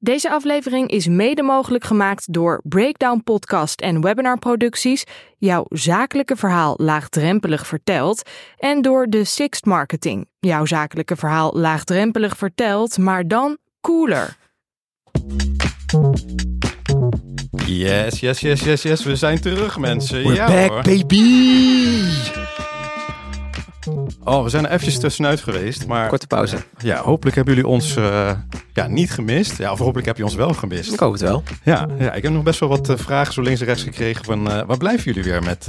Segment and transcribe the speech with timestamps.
[0.00, 5.04] Deze aflevering is mede mogelijk gemaakt door Breakdown Podcast en Webinar Producties,
[5.38, 8.22] jouw zakelijke verhaal laagdrempelig verteld,
[8.58, 14.36] en door de Sixt Marketing, jouw zakelijke verhaal laagdrempelig verteld, maar dan cooler.
[17.66, 19.04] Yes, yes, yes, yes, yes.
[19.04, 20.22] We zijn terug, mensen.
[20.22, 20.82] We're ja, back, hoor.
[20.82, 22.57] baby!
[24.28, 26.56] Oh, we zijn er eventjes tussenuit geweest, maar Korte pauze.
[26.78, 28.30] ja, hopelijk hebben jullie ons eh,
[28.72, 29.58] ja, niet gemist.
[29.58, 30.92] Ja, of hopelijk heb je ons wel gemist.
[30.92, 31.42] Ik hoop het wel.
[31.62, 34.24] Ja, ja ik heb nog best wel wat eh, vragen zo links en rechts gekregen
[34.24, 35.66] van eh, waar blijven jullie weer met,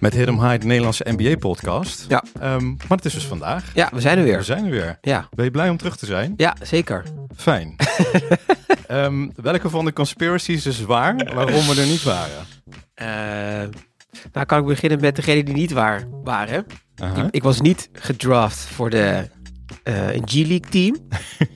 [0.00, 2.04] met Hit 'em High, de Nederlandse NBA-podcast.
[2.08, 2.24] Ja.
[2.40, 3.64] Ehm, maar het is dus vandaag.
[3.74, 4.42] Ja, we zijn er We weer.
[4.42, 4.98] zijn er weer.
[5.00, 6.34] Ja, Ben je blij om terug te zijn?
[6.36, 7.02] ja zeker.
[7.36, 7.76] Fijn.
[8.86, 12.46] Ehm, welke van de conspiracies is waar, waarom we er niet waren?
[14.32, 16.66] Nou, kan ik beginnen met degene die niet waar waren.
[16.98, 19.28] Ik, ik was niet gedraft voor de
[19.82, 20.96] eh, een G-League team.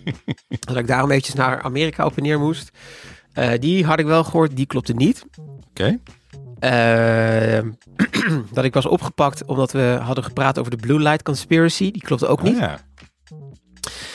[0.67, 2.71] dat ik daarom eventjes naar Amerika op en neer moest.
[3.33, 5.25] Eh, die had ik wel gehoord, die klopte niet.
[5.69, 5.99] Oké.
[6.59, 7.59] Eh,
[8.53, 11.91] dat ik was opgepakt omdat we hadden gepraat over de Blue Light Conspiracy.
[11.91, 12.55] Die klopte ook niet.
[12.55, 12.79] Ah, ja.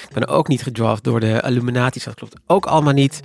[0.08, 2.04] Ik ben ook niet gedraft door de Illuminati's.
[2.04, 3.22] Dat klopt ook allemaal niet.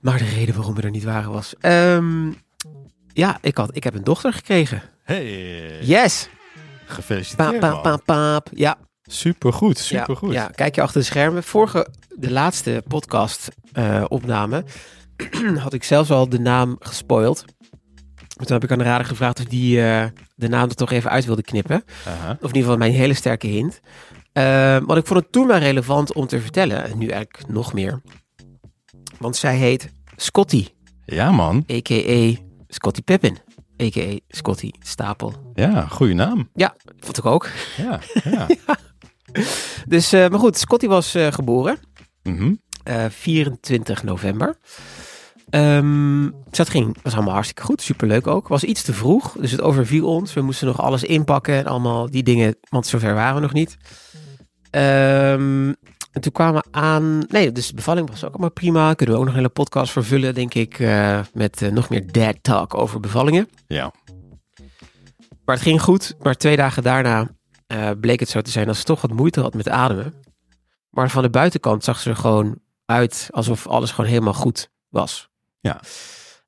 [0.00, 1.54] Maar de reden waarom we er niet waren was...
[1.60, 2.32] ehm,
[3.12, 4.82] ja, ik, had, ik heb een dochter gekregen.
[5.02, 6.28] Hey, Yes!
[6.92, 8.48] Gefeliciteerd Paap, paap, paap.
[8.52, 10.32] Ja, Supergoed, ja, supergoed.
[10.32, 11.42] ja, kijk je achter de schermen.
[11.42, 14.64] Vorige, de laatste podcast eh, opname
[15.64, 17.44] had ik zelfs al de naam gespoild.
[18.36, 20.90] Maar toen heb ik aan de rader gevraagd of die eh, de naam er toch
[20.90, 21.84] even uit wilde knippen.
[22.06, 23.80] Of in ieder geval mijn hele sterke hint.
[24.32, 26.84] Eh, want ik vond het toen wel relevant om te vertellen.
[26.84, 28.00] En nu eigenlijk nog meer.
[29.18, 30.66] Want zij heet Scotty.
[31.04, 32.32] Ja man, A.k.a.
[32.68, 33.36] Scotty Pippen.
[33.82, 34.18] A.k.a.
[34.28, 35.52] Scotty Stapel.
[35.54, 36.48] ja, goede naam.
[36.54, 37.48] Ja, vond ik ook.
[37.76, 38.46] Ja, ja.
[39.86, 41.78] Dus, eh, maar goed, Scotty was eh, geboren.
[42.84, 44.56] Eh, 24 november.
[45.50, 47.82] Ehm, dus dat ging, was allemaal hartstikke goed.
[47.82, 48.48] Superleuk ook.
[48.48, 50.34] Was iets te vroeg, dus het overviel ons.
[50.34, 53.76] We moesten nog alles inpakken en allemaal die dingen, want zover waren we nog niet.
[54.70, 55.72] Ehm,
[56.12, 57.24] en toen kwamen we aan...
[57.28, 58.94] Nee, dus de bevalling was ook allemaal prima.
[58.94, 60.78] Kunnen we ook nog een hele podcast vervullen, denk ik.
[60.78, 63.48] eh, met eh, nog meer dad talk over bevallingen.
[63.66, 63.92] ja.
[65.44, 66.14] Maar het ging goed.
[66.22, 67.28] Maar twee dagen daarna
[67.66, 70.14] eh, bleek het zo te zijn dat ze toch wat moeite had met ademen.
[70.90, 75.28] Maar van de buitenkant zag ze er gewoon uit alsof alles gewoon helemaal goed was.
[75.60, 75.80] Ja.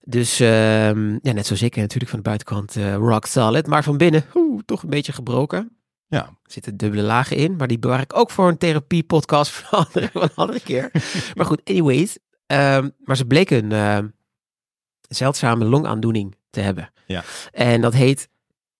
[0.01, 3.67] Dus ehm, ja, net zoals ik natuurlijk van de buitenkant rock solid.
[3.67, 5.77] Maar van binnen oeh, toch een beetje gebroken.
[6.07, 6.21] Ja.
[6.25, 7.57] Er zitten dubbele lagen in.
[7.57, 10.61] Maar die bewaar ik ook voor een therapie podcast van een andere, van een andere
[10.61, 10.91] keer.
[11.35, 12.19] maar goed, anyways.
[12.47, 14.09] ehm, maar ze bleek een ehm,
[15.09, 16.91] zeldzame longaandoening te hebben.
[17.07, 17.25] Ja.
[17.53, 18.29] En dat heet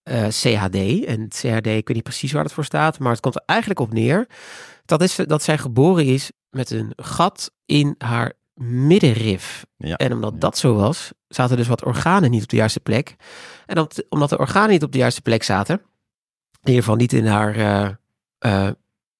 [0.03, 1.03] eh, CHD.
[1.05, 3.79] En CHD, ik weet niet precies waar het voor staat, maar het komt er eigenlijk
[3.79, 4.27] op neer.
[4.85, 9.65] Dat is dat zij geboren is met een gat in haar middenrif.
[9.77, 9.95] Ja.
[9.95, 10.39] En omdat Ja.
[10.39, 13.15] dat zo was, zaten dus wat organen niet op de juiste plek.
[13.65, 15.81] En dat, omdat de organen niet op de juiste plek zaten,
[16.67, 17.85] in ieder geval niet in haar, eh,
[18.37, 18.71] eh,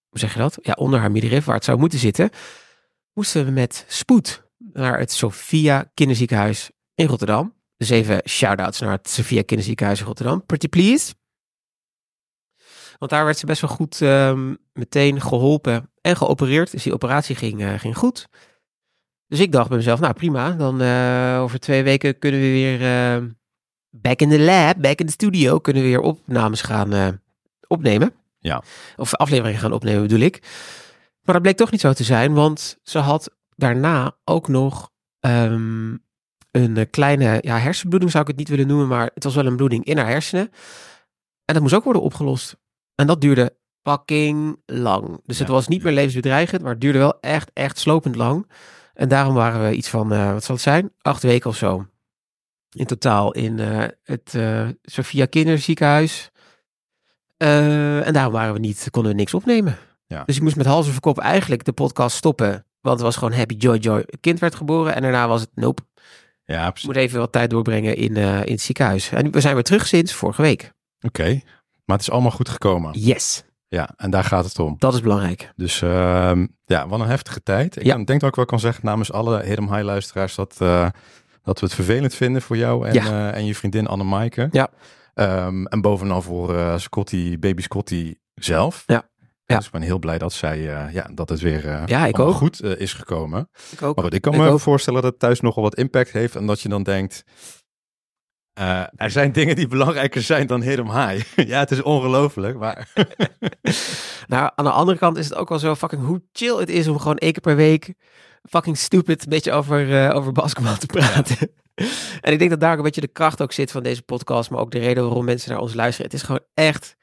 [0.09, 0.57] hoe zeg je dat?
[0.61, 2.29] Ja, onder haar middenrif, waar het zou moeten zitten,
[3.13, 7.53] moesten we met spoed naar het Sophia Kinderziekenhuis in Rotterdam.
[7.77, 10.45] Dus even shout-outs naar het Sophia Kinderziekenhuis in Rotterdam.
[10.45, 11.13] Pretty please.
[12.97, 16.71] Want daar werd ze best wel goed ehm, meteen geholpen en geopereerd.
[16.71, 18.27] Dus die operatie ging, eh, ging goed.
[19.27, 20.51] Dus ik dacht bij mezelf, nou prima.
[20.51, 20.81] Dan
[21.41, 23.23] over twee weken kunnen we weer eh,
[23.89, 27.21] back in the lab, back in the studio, kunnen we weer opnames gaan
[27.67, 28.13] opnemen.
[28.39, 28.63] Ja.
[28.95, 30.39] Of afleveringen gaan opnemen bedoel ik.
[31.21, 35.95] Maar dat bleek toch niet zo te zijn, want ze had daarna ook nog ehm,
[36.51, 39.55] een kleine ja, hersenbloeding zou ik het niet willen noemen, maar het was wel een
[39.55, 40.49] bloeding in haar hersenen.
[41.45, 42.57] En dat moest ook worden opgelost.
[42.95, 45.19] En dat duurde fucking lang.
[45.25, 48.51] Dus het was niet meer levensbedreigend, maar het duurde wel echt, echt slopend lang.
[48.93, 50.91] En daarom waren we iets van, eh, wat zal het zijn?
[51.01, 51.85] Acht weken of zo.
[52.69, 56.31] In totaal in eh, het eh Sophia Kinderziekenhuis.
[57.45, 59.77] Eh, en daarom waren we niet, konden we niks opnemen.
[60.07, 60.23] Ja.
[60.25, 62.65] Dus ik moest met hals over kop eigenlijk de podcast stoppen.
[62.81, 64.05] Want het was gewoon happy joy joy.
[64.19, 65.81] Kind werd geboren en daarna was het nope.
[66.45, 66.87] Ja, Ik precies.
[66.87, 69.09] moet even wat tijd doorbrengen in, eh, in het ziekenhuis.
[69.11, 70.71] En we zijn weer terug sinds vorige week.
[71.01, 71.23] Oké.
[71.85, 72.99] Maar het is allemaal goed gekomen.
[72.99, 74.75] Yes, Ja, en daar gaat het om.
[74.79, 75.51] dat is belangrijk.
[75.55, 77.75] Dus ehm, ja, wat een heftige tijd.
[77.75, 77.95] Ik Ja.
[77.95, 80.89] denk dat ik wel kan zeggen namens alle Hidden High luisteraars dat, eh,
[81.43, 83.31] dat we het vervelend vinden voor jou en, Ja.
[83.31, 84.47] en je vriendin Anne Maaike.
[84.51, 84.69] Ja.
[85.15, 88.83] Ehm, en bovenal voor eh, Scotty, baby Scotty zelf.
[88.85, 89.09] Ja.
[89.45, 89.55] Ja.
[89.57, 92.15] Dus ik ben heel blij dat zij, eh, ja, dat het weer eh, Ja, ik
[92.15, 92.39] allemaal ook.
[92.39, 93.49] goed is gekomen.
[93.71, 93.95] Ik ook.
[93.95, 94.59] Maar goed, ik kan Ik me ook.
[94.59, 97.23] voorstellen dat het thuis nogal wat impact heeft en dat je dan denkt,
[98.95, 101.37] er zijn dingen die belangrijker zijn dan Hit 'em High.
[101.51, 102.87] ja, het is ongelooflijk, maar...
[104.27, 106.87] Nou, aan de andere kant is het ook wel zo fucking hoe chill het is
[106.87, 107.93] om gewoon één keer per week
[108.49, 111.51] fucking stupid een beetje over, over basketbal te praten.
[112.21, 114.59] En ik denk dat daar een beetje de kracht ook zit van deze podcast, maar
[114.59, 116.11] ook de reden waarom mensen naar ons luisteren.
[116.11, 116.95] Het is gewoon echt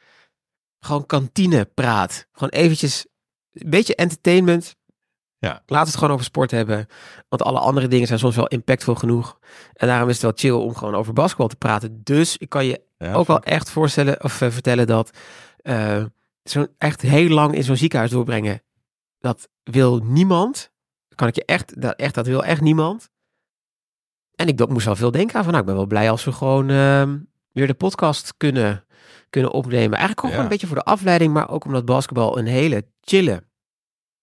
[0.80, 2.26] gewoon kantine praat.
[2.32, 3.06] Gewoon eventjes
[3.52, 4.76] een beetje entertainment.
[5.38, 5.62] Ja.
[5.66, 6.86] Laat het gewoon over sport hebben.
[7.28, 9.38] Want alle andere dingen zijn soms wel impactvol genoeg.
[9.74, 12.00] En daarom is het wel chill om gewoon over basketbal te praten.
[12.02, 15.10] Dus ik kan je Ja, ook wel echt voorstellen of eh, vertellen dat
[16.44, 18.62] zo echt heel lang in zo'n ziekenhuis doorbrengen,
[19.18, 20.70] dat wil niemand.
[21.14, 23.10] Kan ik je echt, dat, echt, dat wil echt niemand.
[24.42, 26.24] En ik dat moest wel veel denken aan van, nou, ik ben wel blij als
[26.24, 27.18] we gewoon ehm,
[27.52, 28.84] weer de podcast kunnen,
[29.30, 29.98] kunnen opnemen.
[29.98, 30.30] Eigenlijk ook Ja.
[30.30, 33.44] gewoon een beetje voor de afleiding, maar ook omdat basketbal een hele chille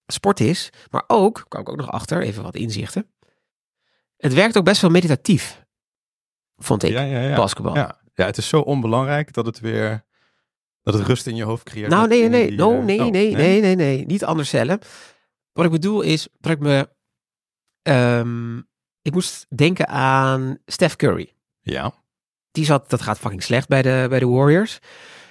[0.07, 0.69] sport is.
[0.89, 3.11] Maar ook, kwam ik ook nog achter, even wat inzichten.
[4.17, 5.65] Het werkt ook best wel meditatief,
[6.57, 7.35] vond ik, ja, ja, ja.
[7.35, 7.75] basketbal.
[7.75, 7.99] Ja.
[8.13, 10.05] ja, het is zo onbelangrijk dat het weer...
[10.81, 11.89] Dat het rust in je hoofd creëert.
[11.89, 14.79] Nou, nee, nee, die, no, eh, nee, oh, nee, nee, nee, nee, niet anders cellen.
[15.53, 16.89] Wat ik bedoel is, dat ik me,
[17.81, 18.61] ehm,
[19.09, 21.33] ik moest denken aan Steph Curry.
[21.61, 21.93] Ja,
[22.51, 24.79] Die zat, dat gaat fucking slecht bij de, bij de Warriors.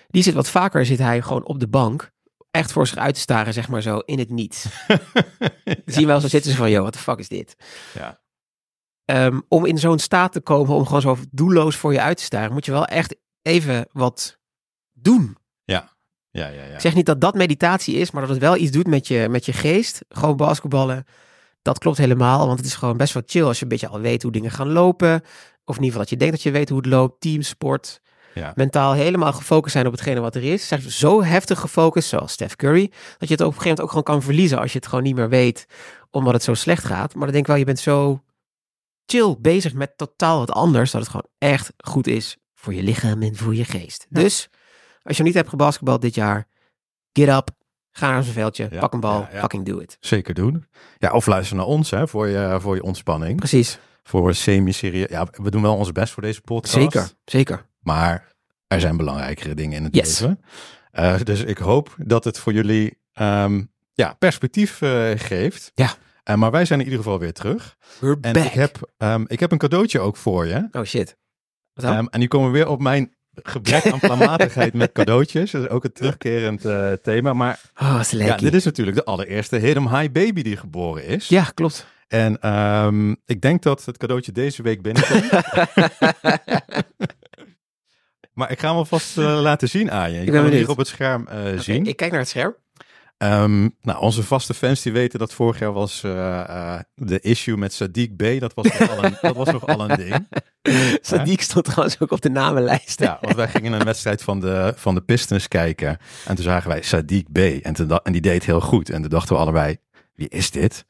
[0.09, 2.11] Die zit wat vaker, zit hij gewoon op de bank,
[2.51, 4.67] echt voor zich uit te staren, zeg maar zo, in het niets.
[5.65, 7.57] Dan zie je wel zo zitten ze van, yo, what the fuck is dit?
[7.95, 8.21] ja.
[9.05, 12.23] Ehm, om in zo'n staat te komen, om gewoon zo doelloos voor je uit te
[12.23, 14.39] staren, moet je wel echt even wat
[14.93, 15.37] doen.
[16.31, 16.75] Ja, ja, ja.
[16.75, 19.27] Ik zeg niet dat dat meditatie is, maar dat het wel iets doet met je,
[19.31, 20.05] met je geest.
[20.09, 21.05] Gewoon basketballen,
[21.69, 22.47] dat klopt helemaal.
[22.47, 24.51] Want het is gewoon best wel chill als je een beetje al weet hoe dingen
[24.51, 25.15] gaan lopen.
[25.65, 27.21] Of in ieder geval dat je denkt dat je weet hoe het loopt.
[27.21, 28.01] Teamsport.
[28.35, 28.53] Ja.
[28.55, 30.69] Mentaal helemaal gefocust zijn op hetgene wat er is.
[30.69, 32.93] Zeg, zo heftig gefocust, zoals Steph Curry.
[33.19, 35.05] Dat je het op een gegeven moment ook gewoon kan verliezen als je het gewoon
[35.05, 35.67] niet meer weet.
[36.11, 37.15] Omdat het zo slecht gaat.
[37.15, 38.23] Maar dan denk ik wel, je bent zo
[39.07, 40.91] chill bezig met totaal wat anders.
[40.91, 44.07] Dat het gewoon echt goed is voor je lichaam en voor je geest.
[44.09, 44.21] Ja.
[44.21, 44.49] Dus
[45.03, 46.49] als je niet hebt gebasketbald dit jaar,
[47.13, 47.51] get up,
[47.99, 49.97] ga naar zo'n veldje, pak een bal, fucking do it.
[50.01, 50.67] Zeker doen.
[50.99, 53.37] Ja, of luister naar ons hè, voor, je, voor je ontspanning.
[53.37, 55.07] Precies, Voor semi-serie.
[55.11, 56.75] Ja, we doen wel ons best voor deze podcast.
[56.75, 57.67] zeker, zeker.
[57.81, 58.33] Maar
[58.67, 60.21] er zijn belangrijkere dingen in het Yes.
[60.21, 60.41] leven.
[60.91, 63.63] Eh, dus ik hoop dat het voor jullie ehm,
[63.93, 65.73] ja, perspectief eh, geeft.
[65.75, 65.95] Ja.
[66.23, 67.77] Eh, maar wij zijn in ieder geval weer terug.
[68.01, 68.45] We're En back.
[68.45, 70.69] ik heb, ehm, ik heb een cadeautje ook voor je.
[70.73, 71.17] Oh shit.
[71.75, 75.51] Ehm, en die komen weer op mijn gebrek aan planmatigheid met cadeautjes.
[75.51, 77.33] Dat is ook een terugkerend eh, thema.
[77.33, 81.29] Maar oh, ja, dit is natuurlijk de allereerste Hidden High Baby die geboren is.
[81.29, 81.87] Ja, klopt.
[82.09, 85.31] En ehm, ik denk dat het cadeautje deze week binnenkomt.
[88.39, 90.19] maar ik ga hem alvast eh, laten zien aan je.
[90.19, 91.87] Je ben kan hem hier op het scherm eh, zien.
[91.87, 92.55] ik kijk naar het scherm.
[93.19, 97.57] Ehm, nou, onze vaste fans die weten dat vorig jaar was eh, eh, de issue
[97.57, 98.41] met Sadiq B.
[98.41, 100.29] Dat was nogal een, dat was nogal een ding.
[101.11, 103.01] Sadiq stond trouwens ook op de namenlijst.
[103.01, 105.99] Ja, want wij gingen een wedstrijd van de, van de Pistons kijken.
[106.25, 107.39] En toen zagen wij Sadiq B.
[107.39, 108.91] En, toen, en die deed heel goed.
[108.91, 109.77] En toen dachten we allebei,
[110.15, 110.85] wie is dit?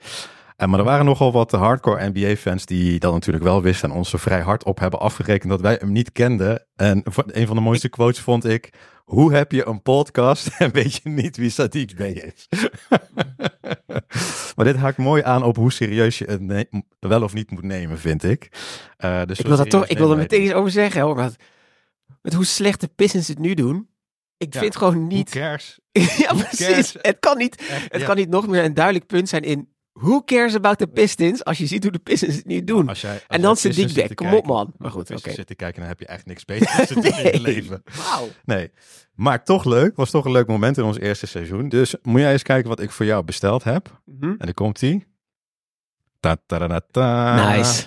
[0.58, 3.90] En, maar er waren nogal wat hardcore NBA-fans die dat natuurlijk wel wisten.
[3.90, 6.66] En ons er vrij hard op hebben afgerekend dat wij hem niet kenden.
[6.76, 8.72] En een van de mooiste quotes vond ik...
[9.05, 12.49] Hoe heb je een podcast en weet je niet wie Sadiq B is?
[14.56, 16.69] maar dit haakt mooi aan op hoe serieus je het
[16.99, 18.49] wel of niet moet nemen, vind ik.
[18.96, 21.16] Eh, dus Ik wil, dat toch, ik wil er meteen iets over zeggen hoor.
[21.16, 21.32] Maar
[22.22, 23.88] met hoe slecht de Pistons het nu doen.
[24.37, 25.11] Ik Ja, vind gewoon niet.
[25.16, 25.31] niet...
[25.34, 25.78] Who cares?
[25.93, 26.66] ja, who precies.
[26.66, 26.96] cares?
[27.00, 28.06] Het kan niet Echt, Het ja.
[28.06, 29.69] kan niet nog meer een duidelijk punt zijn in
[30.00, 32.88] who cares about the Pistons als je ziet hoe de Pistons het nu doen.
[32.88, 34.73] Als jij, als En dan zit Bek, te kom op, man.
[34.76, 35.30] Maar als goed, oké.
[35.30, 37.82] zit te kijken, dan heb je echt niks beter te doen in je leven.
[37.96, 38.28] Wauw.
[38.44, 38.70] Nee,
[39.14, 39.96] maar toch leuk.
[39.96, 41.68] Was toch een leuk moment in ons eerste seizoen.
[41.68, 44.00] Dus moet jij eens kijken wat ik voor jou besteld heb.
[44.04, 44.25] Mhm.
[44.25, 45.06] En dan komt die.
[46.20, 47.50] Ta -ta -ta -ta.
[47.56, 47.87] Nice.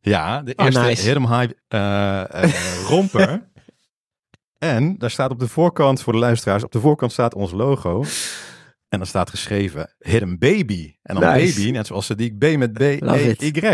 [0.00, 1.02] Ja, de Oh, eerste nice.
[1.02, 2.52] Hidden High eh, eh,
[2.88, 3.48] romper.
[4.58, 8.04] en daar staat op de voorkant, voor de luisteraars, op de voorkant staat ons logo.
[8.94, 10.94] En dan staat geschreven Hidden Baby.
[11.02, 11.54] En dan Nice.
[11.60, 13.66] baby, net zoals die B met B-E-Y.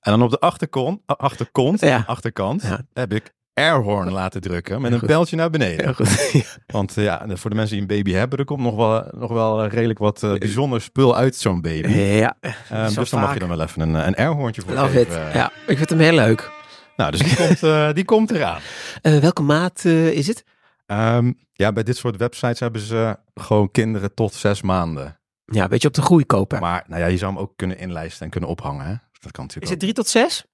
[0.00, 2.04] En dan op de achterkant, achterkant, Ja.
[2.06, 2.80] achterkant Ja.
[2.92, 5.94] heb ik airhorn laten drukken met een pijltje naar beneden.
[6.66, 9.30] Want eh, ja, voor de mensen die een baby hebben, er komt nog wel, nog
[9.32, 11.88] wel eh, redelijk wat eh, bijzonder spul uit zo'n baby.
[11.92, 15.00] ja, Ehm, zo dus dan mag je dan wel even een, een airhorntje voor love
[15.00, 15.06] it.
[15.08, 15.30] geven.
[15.34, 16.50] Ja, ik vind hem heel leuk.
[16.96, 18.60] Nou, dus die komt, eh, die komt eraan.
[19.02, 20.44] Eh, welke maat eh, is het?
[20.90, 25.20] Ehm, ja, bij dit soort websites hebben ze gewoon kinderen tot zes maanden.
[25.44, 26.60] Ja, een beetje op de groei kopen.
[26.60, 28.86] Maar nou ja, je zou hem ook kunnen inlijsten en kunnen ophangen.
[28.86, 28.94] Hè?
[29.20, 30.46] Dat kan natuurlijk is het drie tot zes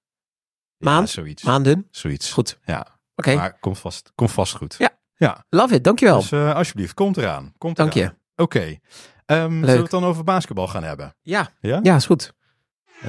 [0.77, 1.09] Ja, maand?
[1.09, 1.43] zoiets.
[1.43, 1.87] maanden?
[1.91, 2.31] Zoiets.
[2.31, 2.59] Goed.
[2.65, 4.75] Ja, Oké, maar komt vast, komt vast goed.
[4.77, 4.89] Ja.
[5.15, 5.45] ja.
[5.49, 5.83] love it.
[5.83, 6.19] Dankjewel.
[6.19, 7.53] Dus eh, alsjeblieft, komt eraan.
[7.57, 8.13] Komt Dank je.
[8.35, 8.77] Oké.
[9.25, 11.15] Ehm, zullen we het dan over basketbal gaan hebben?
[11.21, 11.49] Ja.
[11.59, 11.79] Ja?
[11.83, 12.33] ja, is goed.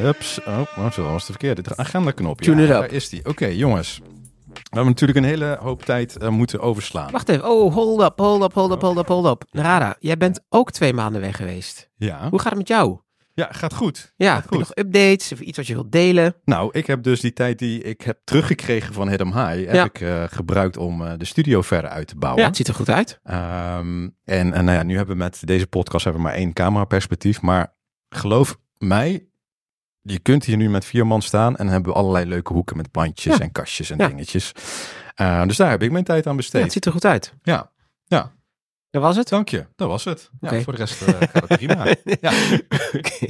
[0.03, 0.41] Ups.
[0.45, 1.63] Oh, oh, zo was het verkeerde.
[1.63, 2.41] De agenda-knop.
[2.41, 2.81] Tune ja, it up.
[2.81, 3.25] Daar is die.
[3.25, 4.01] Oké, jongens.
[4.63, 7.11] We hebben natuurlijk een hele hoop tijd eh, moeten overslaan.
[7.11, 7.51] Wacht even.
[7.51, 9.45] Oh, hold up, hold up, hold up, hold up, hold up.
[9.51, 11.91] Narada, jij bent ook twee maanden weg geweest.
[11.97, 12.29] Ja.
[12.31, 12.99] Hoe gaat het met jou?
[13.35, 14.13] Ja, gaat goed.
[14.17, 14.59] Ja, Gaat goed.
[14.59, 16.35] nog updates of iets wat je wilt delen?
[16.45, 19.85] Nou, ik heb dus die tijd die ik heb teruggekregen van Hedam High, heb Ja.
[19.85, 22.43] ik eh, gebruikt om eh, de studio verder uit te bouwen.
[22.43, 23.21] Ja, het ziet er goed uit.
[23.23, 26.53] Ehm, en en nou ja, nu hebben we met deze podcast hebben we maar één
[26.53, 27.41] cameraperspectief.
[27.41, 27.75] Maar
[28.09, 29.28] geloof mij,
[30.11, 32.93] je kunt hier nu met vier man staan en hebben we allerlei leuke hoeken met
[32.93, 33.43] bandjes Ja.
[33.43, 34.09] en kastjes en Ja.
[34.09, 34.53] dingetjes.
[35.15, 36.63] Eh, dus daar heb ik mijn tijd aan Ja, besteed.
[36.63, 37.33] het ziet er goed uit.
[37.43, 37.71] Ja,
[38.05, 38.33] ja,
[38.91, 39.29] Dat was het?
[39.29, 39.67] dank je.
[39.77, 40.31] Dat was het.
[40.41, 40.61] Ja.
[40.61, 41.85] Voor de rest eh, gaat het prima.
[42.21, 42.33] ja.
[42.95, 43.27] Oké.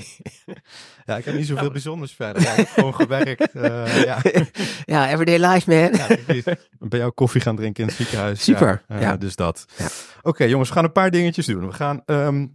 [1.04, 2.42] ja, ik heb niet zoveel bijzonders verder.
[2.42, 3.52] Ja, ik heb gewoon gewerkt.
[3.52, 4.18] eh, ja.
[4.94, 5.92] ja, everyday life, man.
[6.36, 6.56] Ja.
[6.78, 8.42] Bij jou koffie gaan drinken in het ziekenhuis.
[8.44, 9.16] Super, Ja, ja.
[9.16, 9.64] Dus dat.
[9.76, 9.86] Ja.
[10.22, 11.66] Oké, jongens, we gaan een paar dingetjes doen.
[11.66, 12.46] We gaan ehm,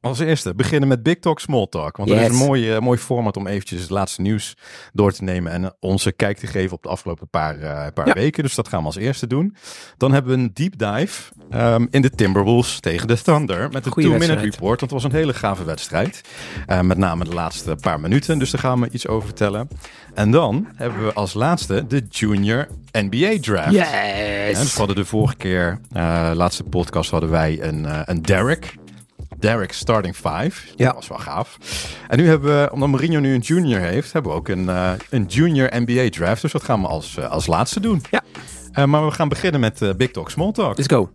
[0.00, 1.96] als eerste beginnen met Big Talk, Small Talk.
[1.96, 2.32] Want dat is Yes.
[2.40, 4.56] een mooi, eh, mooi format om eventjes het laatste nieuws
[4.92, 8.12] door te nemen en onze kijk te geven op de afgelopen paar, eh, paar Ja.
[8.12, 8.42] weken.
[8.42, 9.56] Dus dat gaan we als eerste doen.
[9.96, 13.90] Dan hebben we een deep dive ehm, in de Timberwolves tegen de Thunder met de
[13.90, 14.80] two-minute report.
[14.80, 16.20] Want het was een hele gave wedstrijd.
[16.66, 18.38] Eh, met name de laatste paar minuten.
[18.38, 19.68] Dus daar gaan we iets over vertellen.
[20.14, 23.70] En dan hebben we als laatste de Junior NBA Draft.
[23.72, 23.84] Ja,
[24.48, 24.72] dus Yes!
[24.72, 28.74] we hadden de vorige keer, eh, laatste podcast, hadden wij een, eh, een Derek.
[29.40, 30.52] Derek starting five.
[30.76, 30.86] Ja.
[30.86, 31.58] Dat was wel gaaf.
[32.08, 34.92] En nu hebben we, omdat Mourinho nu een junior heeft, hebben we ook een, eh,
[35.10, 36.42] een junior NBA draft.
[36.42, 38.02] Dus dat gaan we als, eh, als laatste doen.
[38.10, 38.22] Ja.
[38.72, 40.76] Eh, maar we gaan beginnen met Big Talk, Small Talk.
[40.76, 41.12] Let's go.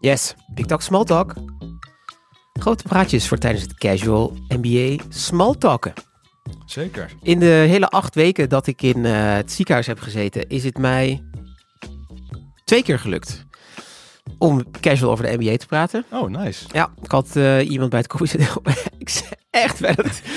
[0.00, 1.34] Yes, Big Talk Small Talk.
[2.52, 5.92] Grote praatjes voor tijdens het casual NBA Small Talken.
[6.66, 7.10] Zeker.
[7.22, 11.22] In de hele acht weken dat ik in het ziekenhuis heb gezeten, is het mij
[12.64, 13.46] twee keer gelukt
[14.42, 16.04] om casual over de NBA te praten.
[16.10, 16.64] Oh, nice.
[16.72, 18.56] Ja, ik had eh, iemand bij het koffiezet.
[18.98, 20.20] ik zei echt dat.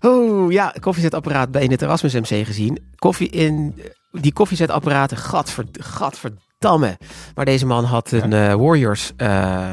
[0.00, 2.78] Oh ja, koffiezetapparaat bij in het Erasmus MC gezien.
[2.96, 6.98] Koffie in die koffiezetapparaten, gadver, gadverdamme.
[7.34, 9.72] Maar deze man had een eh, Warriors eh,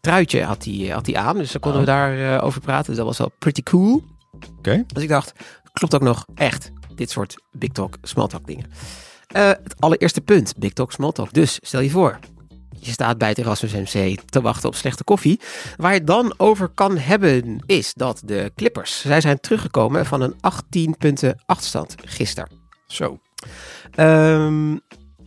[0.00, 1.86] truitje had hij had die aan, dus dan konden Oh.
[1.86, 2.86] we daar eh, over praten.
[2.86, 4.02] Dus dat was wel pretty cool.
[4.58, 4.84] Oké.
[4.86, 5.32] Dus ik dacht,
[5.72, 8.66] klopt ook nog echt dit soort big talk, small talk dingen.
[9.28, 11.32] Eh, het allereerste punt, big talk, small talk.
[11.32, 12.18] Dus stel je voor,
[12.78, 15.40] je staat bij het Erasmus MC te wachten op slechte koffie.
[15.76, 20.20] Waar je het dan over kan hebben is dat de Clippers, zij zijn teruggekomen van
[20.20, 22.50] een 18 punten achterstand gisteren.
[22.86, 23.18] Zo.
[23.94, 24.76] Ehm,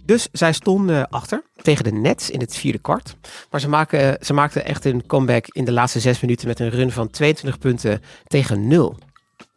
[0.05, 3.15] dus zij stonden achter tegen de Nets in het vierde kwart.
[3.49, 6.69] Maar ze, maken, ze maakten echt een comeback in de laatste zes minuten met een
[6.69, 8.97] run van 22 punten tegen 0.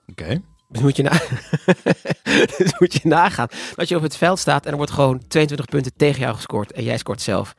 [0.07, 0.41] Oké.
[0.75, 1.13] Dus moet, je na
[2.59, 5.67] dus moet je nagaan dat je op het veld staat en er wordt gewoon 22
[5.67, 7.55] punten tegen jou gescoord en jij scoort zelf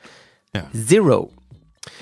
[0.51, 0.69] Ja.
[0.71, 1.29] zero.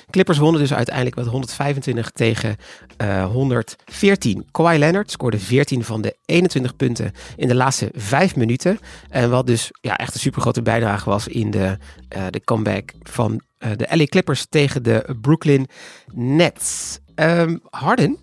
[0.10, 2.56] Clippers wonnen dus uiteindelijk met 125 tegen
[2.98, 4.46] eh, 114.
[4.52, 8.80] Kawhi Leonard scoorde 14 van de 21 punten in de laatste vijf minuten.
[9.10, 11.78] En wat dus ja, echt een supergrote bijdrage was in de,
[12.10, 15.68] eh, de comeback van eh, de LA Clippers tegen de Brooklyn
[16.14, 17.00] Nets.
[17.16, 18.18] Ehm, Harden,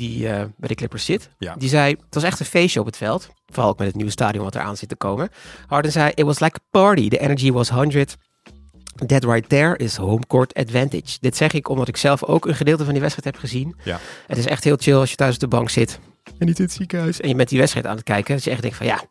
[0.00, 1.54] die eh, bij de Clippers zit, Ja.
[1.58, 3.28] die zei, het was echt een feestje op het veld.
[3.46, 5.28] Vooral ook met het nieuwe stadion wat eraan zit te komen.
[5.66, 7.08] Harden zei, it was like a party.
[7.08, 8.16] The energy was 100.
[9.06, 11.16] That right there is home court advantage.
[11.20, 13.76] Dit zeg ik omdat ik zelf ook een gedeelte van die wedstrijd heb gezien.
[13.84, 13.98] Ja.
[14.26, 15.98] Het is echt heel chill als je thuis op de bank zit
[16.38, 17.20] En niet in het ziekenhuis.
[17.20, 18.34] en je bent die wedstrijd aan het kijken.
[18.34, 19.02] Dat je echt denkt van ja,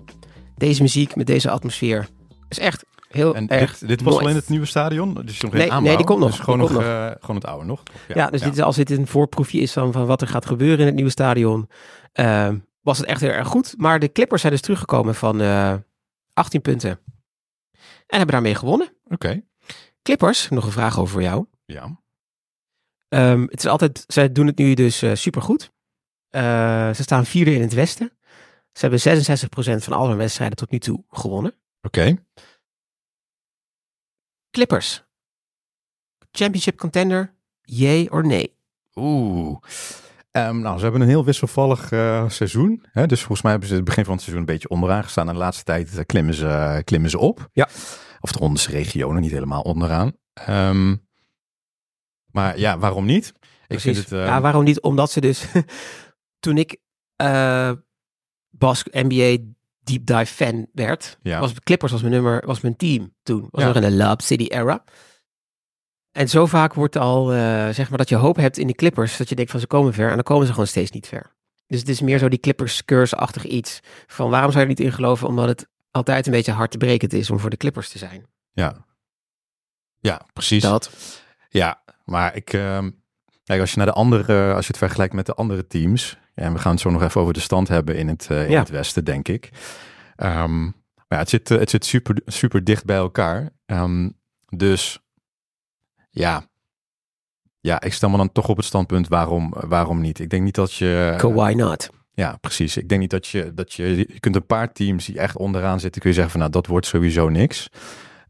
[0.57, 2.07] deze muziek met deze atmosfeer
[2.49, 4.25] is echt heel En erg dit, dit was mooi.
[4.25, 5.13] al in het nieuwe stadion?
[5.13, 5.87] Dus nog geen Nee, aanbouw?
[5.87, 6.29] nee, die komt nog.
[6.29, 7.83] Dus gewoon, nog, eh, gewoon het oude nog?
[8.07, 10.79] Ja, dus Dit is, als dit een voorproefje is van, van wat er gaat gebeuren
[10.79, 11.69] in het nieuwe stadion,
[12.11, 13.73] ehm, was het echt heel erg goed.
[13.77, 15.73] Maar de Clippers zijn dus teruggekomen van eh
[16.33, 16.99] 18 punten.
[18.07, 18.93] En hebben daarmee gewonnen.
[19.07, 19.41] Oké.
[20.03, 21.45] Clippers, nog een vraag over jou.
[21.65, 21.99] Ja.
[23.09, 25.71] Ehm, het is altijd, zij doen het nu dus super supergoed.
[26.29, 26.41] Eh,
[26.93, 28.11] ze staan vierde in het westen.
[28.71, 31.53] Ze hebben 66% van alle hun wedstrijden tot nu toe gewonnen.
[31.81, 32.15] Oké.
[34.51, 35.03] Clippers.
[36.31, 38.55] Championship contender, yay or nee?
[38.95, 39.57] Oeh.
[40.31, 42.85] Ehm, nou, ze hebben een heel wisselvallig eh, seizoen.
[42.91, 43.05] Hè?
[43.05, 45.27] Dus volgens mij hebben ze het begin van het seizoen een beetje onderaan gestaan.
[45.27, 47.49] En de laatste tijd eh, klimmen, ze, klimmen ze op.
[47.53, 47.67] Ja.
[48.19, 50.13] Of de onderste regionen, niet helemaal onderaan.
[50.33, 50.95] Ehm,
[52.31, 53.27] maar ja, waarom niet?
[53.27, 53.83] Ik Precies.
[53.83, 54.19] vind het...
[54.19, 54.81] eh, Ja, waarom niet?
[54.81, 55.45] Omdat ze dus...
[56.39, 56.77] toen ik
[57.15, 57.71] eh
[58.49, 59.37] Bas NBA
[59.89, 61.39] Deep Dive fan werd, Ja.
[61.39, 63.47] was Clippers was mijn nummer, was mijn team toen.
[63.51, 63.67] Was Ja.
[63.67, 64.83] nog in de Lab City era.
[66.11, 69.17] En zo vaak wordt al, eh, zeg maar, dat je hoop hebt in die Clippers,
[69.17, 71.35] dat je denkt van ze komen ver, en dan komen ze gewoon steeds niet ver.
[71.67, 73.79] Dus het is meer zo die Clippers curse-achtig iets.
[74.07, 75.27] Van waarom zou je er niet in geloven?
[75.27, 78.25] Omdat het altijd een beetje hard te breken is om voor de Clippers te zijn.
[78.51, 78.85] Ja.
[79.99, 80.61] Ja, precies.
[80.61, 80.91] Dat.
[81.49, 82.89] Ja, maar ik, ehm,
[83.43, 86.53] kijk, als je naar de andere, als je het vergelijkt met de andere teams, en
[86.53, 88.59] we gaan het zo nog even over de stand hebben in het, eh, in Ja.
[88.59, 89.49] het westen, denk ik.
[90.15, 90.73] Ehm, maar
[91.07, 93.49] ja, het zit, eh, het zit super, super dicht bij elkaar.
[93.65, 94.09] Ehm,
[94.49, 94.99] dus
[96.09, 96.43] ja,
[97.59, 100.19] ja, ik stel me dan toch op het standpunt waarom, waarom niet.
[100.19, 101.15] Ik denk niet dat je.
[101.33, 101.89] Why not?
[102.13, 102.77] Ja, precies.
[102.77, 105.79] Ik denk niet dat je, dat je, je kunt een paar teams die echt onderaan
[105.79, 107.69] zitten, kun je zeggen van nou, dat wordt sowieso niks.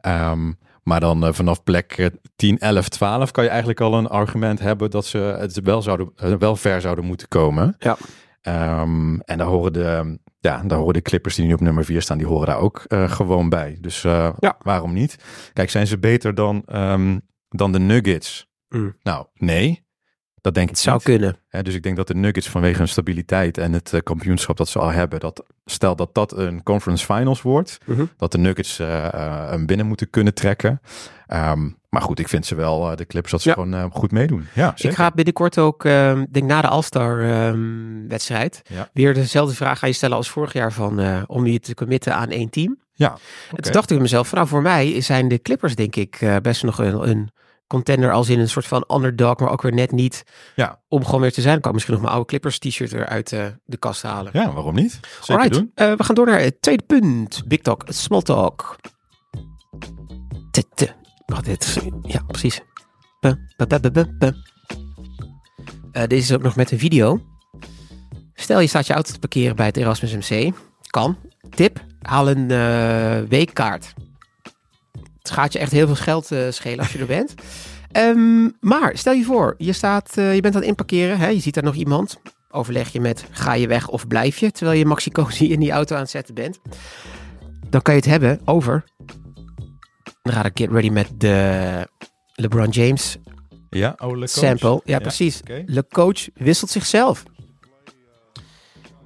[0.02, 0.52] Ehm,
[0.90, 2.06] maar dan eh, vanaf plek eh,
[2.36, 6.12] 10, 11, 12 kan je eigenlijk al een argument hebben dat ze het wel, zouden,
[6.16, 7.76] eh, wel ver zouden moeten komen.
[7.80, 7.98] Ja.
[8.42, 12.02] Ehm, en daar horen, de, ja, daar horen de Clippers die nu op nummer 4
[12.02, 13.78] staan, die horen daar ook eh, gewoon bij.
[13.82, 14.56] Dus Ja.
[14.60, 15.16] waarom niet?
[15.54, 17.18] Kijk, zijn ze beter dan, ehm,
[17.50, 18.48] dan de Nuggets?
[18.70, 18.96] Mm.
[19.04, 19.88] Nou, nee.
[20.42, 21.04] Dat denk ik Het zou niet.
[21.06, 21.38] kunnen.
[21.64, 24.80] Dus ik denk dat de Nuggets vanwege hun stabiliteit en het eh, kampioenschap dat ze
[24.80, 28.06] al hebben, dat stel dat dat een conference finals wordt, Mhm.
[28.18, 30.82] dat de Nuggets eh, eh, hem binnen moeten kunnen trekken.
[31.28, 33.54] Ehm, maar goed, ik vind ze wel, de Clippers, dat ze Ja.
[33.56, 34.46] gewoon goed meedoen.
[34.54, 34.90] Ja, zeker.
[34.90, 38.08] Ik ga binnenkort ook, ehm, denk na de All-Star ehm,
[38.64, 38.90] Ja.
[38.94, 42.30] weer dezelfde vraag aan je stellen als vorig jaar van om je te committen aan
[42.30, 42.78] één team.
[42.94, 43.18] Ja, En
[43.52, 43.62] oké.
[43.62, 47.10] toen dacht ik mezelf, nou voor mij zijn de Clippers denk ik best nog een,
[47.10, 47.30] een
[47.70, 50.24] contender als in een soort van underdog, maar ook weer net niet
[50.56, 50.80] Ja.
[50.88, 51.54] om gewoon weer te zijn.
[51.54, 54.32] Dan kan ik misschien nog mijn oude Clippers t-shirt weer uit eh, de kast halen.
[54.34, 55.00] Ja, waarom niet?
[55.20, 55.72] Zeker Alright, doen.
[55.76, 57.44] eh, we gaan door naar het tweede punt.
[57.48, 58.76] Big Talk, Small Talk.
[61.26, 62.62] Wacht, dit Ja, precies.
[63.20, 63.34] Eh,
[65.92, 67.22] deze is ook nog met een video.
[68.34, 70.54] Stel je staat je auto te parkeren bij het Erasmus MC.
[70.90, 71.18] Kan.
[71.50, 72.48] Tip, haal een
[73.28, 73.94] weekkaart.
[75.30, 77.34] Het gaat je echt heel veel geld eh, schelen als je er bent.
[77.92, 81.18] Ehm, maar stel je voor, je, staat, eh, je bent aan het inparkeren.
[81.18, 82.20] Hè, je ziet daar nog iemand
[82.52, 85.72] overleg je met ga je weg of blijf je, terwijl je Maxi Cosi in die
[85.72, 86.60] auto aan het zetten bent.
[87.70, 88.84] Dan kan je het hebben over,
[90.22, 91.88] dan gaat ik get ready met de
[92.34, 93.18] LeBron James
[93.70, 94.30] Ja, oh, Le Coach.
[94.30, 94.82] sample.
[94.84, 95.40] Ja, precies.
[95.40, 95.64] oké.
[95.66, 97.24] Le coach wisselt zichzelf.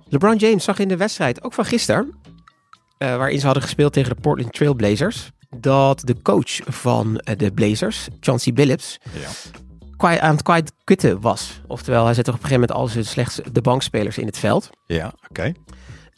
[0.10, 2.14] LeBron James zag in de wedstrijd, ook van gisteren,
[2.98, 7.38] eh, waarin ze hadden gespeeld tegen de Portland Trail Blazers, dat de coach van eh,
[7.38, 9.30] de Blazers, Chauncey Billups, Ja.
[9.98, 11.62] kwijt, aan het kwijt quitten was.
[11.68, 14.70] Oftewel, hij zette op een gegeven moment al zijn slechts de bankspelers in het veld.
[14.86, 15.52] Ja, oké.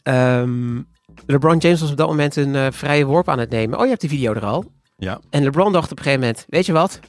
[0.02, 0.80] Ehm,
[1.26, 3.76] LeBron James was op dat moment een eh, vrije worp aan het nemen.
[3.78, 4.64] Oh, je hebt die video er al.
[4.96, 5.20] Ja.
[5.30, 7.00] En LeBron dacht op een gegeven moment, weet je wat?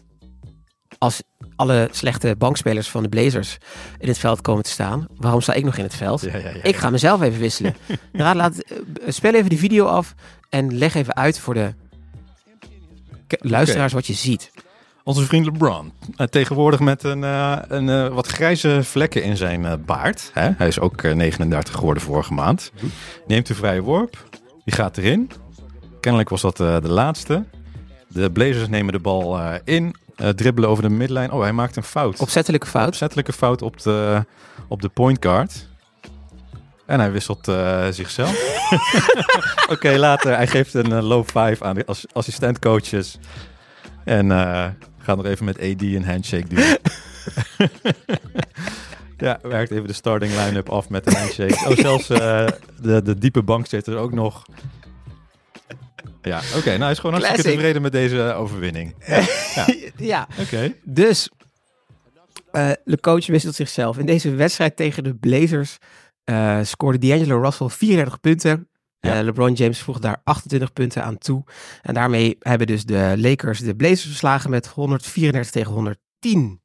[0.97, 1.21] Als
[1.55, 3.57] alle slechte bankspelers van de Blazers
[3.97, 6.21] in het veld komen te staan, waarom sta ik nog in het veld?
[6.21, 7.75] Ja, ja, ja, Ik ga mezelf even wisselen.
[8.11, 10.13] Raad, laat, eh, speel even die video af
[10.49, 11.73] en leg even uit voor de
[13.39, 14.51] luisteraars wat je ziet.
[15.03, 15.91] Onze vriend LeBron.
[16.15, 20.31] eh, tegenwoordig met een, eh, een eh, wat grijze vlekken in zijn baard.
[20.33, 20.49] Hè?
[20.57, 22.71] Hij is ook eh, 39 geworden vorige maand.
[23.27, 24.29] Neemt de vrije worp.
[24.63, 25.31] Die gaat erin.
[25.99, 27.45] Kennelijk was dat de laatste.
[28.07, 29.95] De Blazers nemen de bal in.
[30.35, 31.31] dribbelen over de midlijn.
[31.31, 32.19] Oh, hij maakt een fout.
[32.19, 32.87] Opzettelijke fout.
[32.87, 34.25] Opzettelijke fout op de,
[34.67, 35.67] op de point guard.
[36.87, 38.35] En hij wisselt eh, zichzelf.
[39.73, 40.35] Oké, later.
[40.35, 43.17] Hij geeft een eh, low five aan de ass assistentcoaches.
[44.03, 44.65] En eh,
[44.97, 46.63] gaat nog even met AD een handshake doen.
[49.27, 51.69] ja, werkt even de starting line-up af met een handshake.
[51.69, 54.45] Oh, zelfs de, de diepe bank zit er ook nog.
[56.21, 56.69] Ja, oké.
[56.69, 57.51] nou, hij is gewoon hartstikke Classic.
[57.51, 58.95] tevreden met deze overwinning.
[59.05, 59.15] Ja,
[59.55, 59.65] ja,
[59.97, 60.27] ja.
[60.39, 60.73] oké.
[60.83, 61.29] Dus,
[62.83, 63.97] de coach wisselt zichzelf.
[63.97, 65.77] In deze wedstrijd tegen de Blazers
[66.27, 68.69] eh, scoorde D'Angelo Russell 34 punten.
[68.99, 69.17] Ja.
[69.17, 71.43] Eh, LeBron James voegde daar 28 punten aan toe.
[71.81, 76.61] En daarmee hebben dus de Lakers de Blazers verslagen met 134 tegen 110.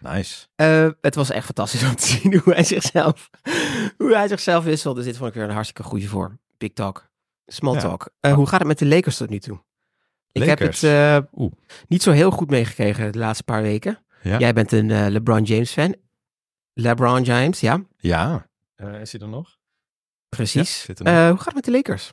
[0.00, 0.46] Nice.
[0.56, 3.30] Eh, het was echt fantastisch om te zien hoe hij zichzelf,
[3.96, 4.96] hoe hij zichzelf wisselt.
[4.96, 6.38] Dus dit vond ik weer een hartstikke goede vorm.
[6.58, 7.08] Big talk.
[7.46, 7.80] Small Ja.
[7.80, 8.08] talk.
[8.34, 9.58] Hoe gaat het met de Lakers tot nu toe?
[10.32, 10.82] Ik heb het
[11.88, 13.98] niet zo heel goed meegekregen de laatste paar weken.
[14.22, 14.38] Ja.
[14.38, 15.94] Jij bent een LeBron James fan.
[16.72, 18.46] LeBron James, ja, Ja.
[18.76, 19.58] Eh, is hij er nog?
[20.28, 20.78] precies.
[20.78, 21.14] Ja, zit er nog.
[21.14, 22.12] Eh, hoe gaat het met de Lakers?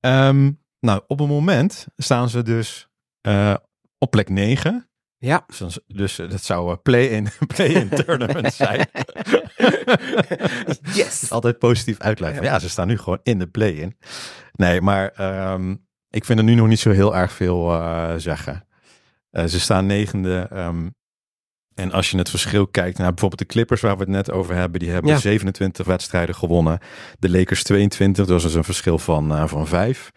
[0.00, 2.88] Ehm, nou, op het moment staan ze dus
[3.20, 3.54] eh,
[3.98, 4.90] op plek 9.
[5.18, 5.44] Ja.
[5.58, 8.86] Dus, dus dat zou een play-in play tournament zijn.
[10.94, 11.30] Yes.
[11.30, 12.42] Altijd positief uitleggen.
[12.42, 13.96] Ja, ze staan nu gewoon in de play-in.
[14.52, 15.76] Nee, maar ehm,
[16.10, 17.64] ik vind er nu nog niet zo heel erg veel
[18.20, 18.66] zeggen.
[19.30, 20.46] Ze staan negende.
[20.50, 20.88] ehm,
[21.74, 24.54] en als je het verschil kijkt naar bijvoorbeeld de Clippers waar we het net over
[24.54, 25.18] hebben, die hebben Ja.
[25.18, 26.78] 27 wedstrijden gewonnen.
[27.18, 30.10] De Lakers 22, dat is dus een verschil van, eh, van 5.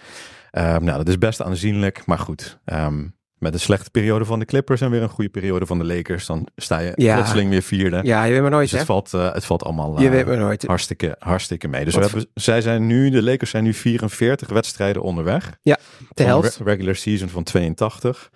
[0.52, 2.60] Ehm, nou, dat is best aanzienlijk, maar goed.
[2.66, 3.04] ehm,
[3.36, 6.26] met een slechte periode van de Clippers en weer een goede periode van de Lakers,
[6.26, 7.16] dan sta je Ja.
[7.16, 8.00] plotseling weer vierde.
[8.04, 8.78] Ja, je weet maar nooit, Dus hè?
[8.78, 10.64] het valt, eh, het valt allemaal Je eh, weet maar nooit.
[10.66, 11.86] hartstikke, hartstikke mee.
[11.86, 15.50] Dus we hebben, zij zijn nu, de Lakers zijn nu 44 wedstrijden onderweg.
[15.64, 16.58] De Van een helft.
[16.58, 18.30] re- regular season van 82.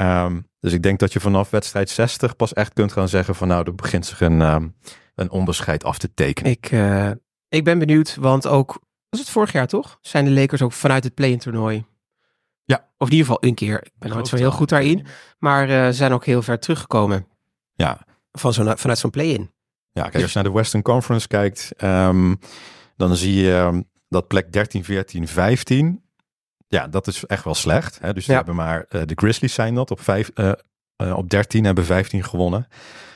[0.00, 3.48] Ehm, dus ik denk dat je vanaf wedstrijd 60 pas echt kunt gaan zeggen van
[3.48, 4.68] nou, er begint zich een, ehm,
[5.14, 6.50] een onderscheid af te tekenen.
[6.50, 7.10] Ik, eh,
[7.48, 9.98] ik ben benieuwd, want ook, was het vorig jaar toch?
[10.00, 11.84] Zijn de Lakers ook vanuit het play-in toernooi?
[12.64, 12.88] Ja.
[12.98, 13.84] Of in ieder geval een keer.
[13.84, 15.06] Ik ben nooit zo heel goed daarin.
[15.38, 17.26] Maar eh, ze zijn ook heel ver teruggekomen
[17.74, 19.50] Ja, van zo'n, vanuit zo'n play-in.
[19.92, 22.34] Ja, kijk, als je naar de Western Conference kijkt, ehm,
[22.96, 26.02] dan zie je dat plek 13, 14, 15.
[26.70, 27.98] Ja, dat is echt wel slecht.
[28.00, 28.12] Hè?
[28.12, 28.36] Dus die Ja.
[28.38, 30.52] hebben maar, eh, de Grizzlies zijn dat, op, vijf, eh,
[31.16, 32.66] op 13 hebben 15 gewonnen.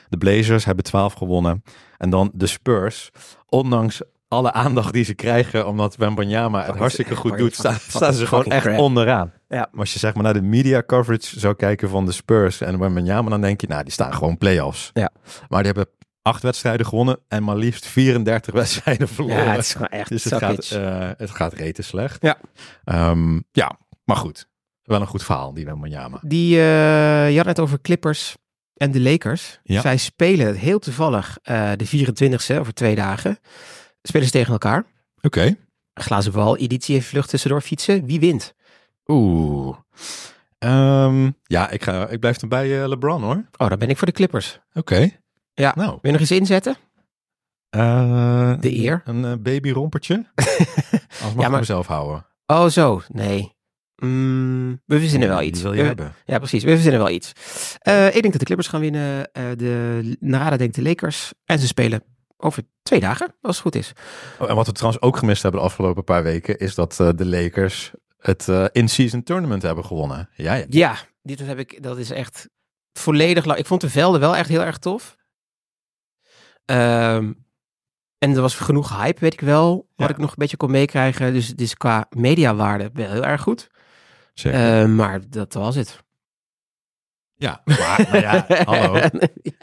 [0.09, 1.63] De Blazers hebben 12 gewonnen.
[1.99, 3.11] En dan de Spurs,
[3.49, 8.27] ondanks alle aandacht die ze krijgen, omdat Wembanyama het hartstikke goed doet, staan, staan ze
[8.27, 8.79] gewoon echt crap.
[8.79, 9.33] onderaan.
[9.49, 9.69] Ja.
[9.71, 12.79] Maar als je zeg maar naar de media coverage zou kijken van de Spurs en
[12.79, 14.91] Wembanyama, dan denk je, nou, die staan gewoon play-offs.
[14.95, 15.11] Ja.
[15.49, 15.93] Maar die hebben
[16.25, 19.45] acht wedstrijden gewonnen en maar liefst 34 wedstrijden verloren.
[19.45, 22.23] Ja, het is gewoon echt dus het gaat, eh het gaat rete slecht.
[22.23, 22.39] Ja.
[22.85, 24.49] Ehm, ja, maar goed.
[24.83, 26.19] Wel een goed verhaal, die Wembanyama.
[26.23, 28.35] Die, eh, je had het over Clippers
[28.75, 29.61] en de Lakers.
[29.63, 29.81] Ja.
[29.81, 33.39] Zij spelen heel toevallig eh, de 24e, over twee dagen.
[34.03, 34.85] Spelen ze tegen elkaar.
[35.21, 35.57] Oké.
[35.95, 38.07] Glazen bal, editie even vlucht tussendoor fietsen.
[38.07, 38.55] Wie wint?
[39.07, 39.77] Oeh.
[40.59, 43.45] Ehm, ja, ik, ga, ik blijf dan bij eh, LeBron hoor.
[43.57, 44.61] Oh, dan ben ik voor de Clippers.
[44.75, 45.11] Oké.
[45.55, 45.73] Ja.
[45.77, 45.89] Nou.
[45.91, 46.77] Wil je nog eens inzetten?
[47.71, 49.03] eh, De eer?
[49.05, 50.25] Een eh, babyrompertje.
[50.35, 52.27] Als mag maar- ik mezelf houden.
[52.47, 53.03] Oh, zo.
[53.09, 53.53] Nee.
[53.97, 55.63] Mm, we verzinnen wel Die iets.
[55.63, 56.13] wil je We- hebben.
[56.25, 56.65] Ja, precies.
[56.65, 57.33] We verzinnen wel iets.
[57.79, 59.29] Eh, ik denk dat de Clippers gaan winnen.
[59.33, 61.33] De Narada denkt de Lakers.
[61.45, 62.03] En ze spelen
[62.37, 63.93] over twee dagen, als het goed is.
[64.39, 67.27] Oh, en wat we trouwens ook gemist hebben de afgelopen paar weken, is dat de
[67.27, 70.29] Lakers het in-season tournament hebben gewonnen.
[70.35, 70.65] Ja, ja.
[70.69, 72.49] Ja, dit heb ik, dat is echt
[72.93, 73.57] volledig.
[73.57, 75.17] Ik vond de velden wel echt heel erg tof.
[76.65, 77.33] Ehm,
[78.19, 80.15] en er was genoeg hype, weet ik wel, wat Ja.
[80.15, 81.33] ik nog een beetje kon meekrijgen.
[81.33, 83.69] Dus het is qua mediawaarde wel heel erg goed.
[84.35, 84.81] Zeker.
[84.83, 86.03] Eh, maar dat was het.
[87.37, 89.01] ja, maar, maar ja, hallo.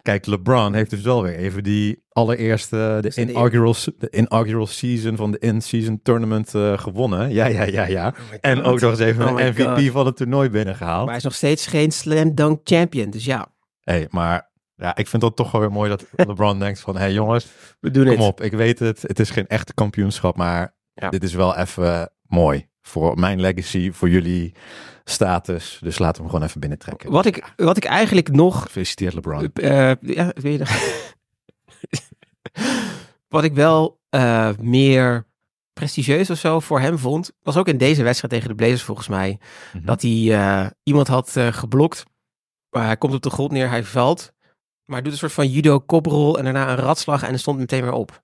[0.01, 5.31] Kijk, LeBron heeft dus wel weer even die allereerste, de inaugural, de inaugural season van
[5.31, 7.29] de in-season tournament eh, gewonnen.
[7.33, 8.13] Ja, ja, ja, ja.
[8.41, 9.91] En ook nog eens even Oh een MVP God.
[9.91, 11.07] van het toernooi Maar binnengehaald.
[11.07, 13.09] hij is nog steeds geen slam dunk champion.
[13.09, 13.47] Dus ja,
[13.83, 14.50] hey, maar
[14.81, 17.47] ja, ik vind dat toch wel weer mooi dat LeBron denkt van, hé hey, jongens,
[17.79, 18.41] we doen kom op.
[18.41, 21.09] Ik weet het, het is geen echte kampioenschap, maar Ja.
[21.09, 22.69] dit is wel even mooi.
[22.81, 24.53] Voor mijn legacy, voor jullie
[25.03, 25.79] status.
[25.81, 27.11] Dus laten we hem gewoon even binnentrekken.
[27.11, 29.51] Wat ik, wat ik eigenlijk nog Gefeliciteerd LeBron.
[29.53, 30.89] Eh, ja, weet je?
[33.29, 35.27] Wat ik wel eh, meer
[35.73, 39.07] prestigieus of zo voor hem vond, was ook in deze wedstrijd tegen de Blazers volgens
[39.07, 39.39] mij,
[39.73, 39.85] Mhm.
[39.85, 42.03] dat hij eh, iemand had geblokt.
[42.69, 44.31] Maar hij komt op de grond neer, hij valt.
[44.85, 47.59] Maar hij doet een soort van judo koprol en daarna een ratslag en hij stond
[47.59, 48.21] meteen weer op.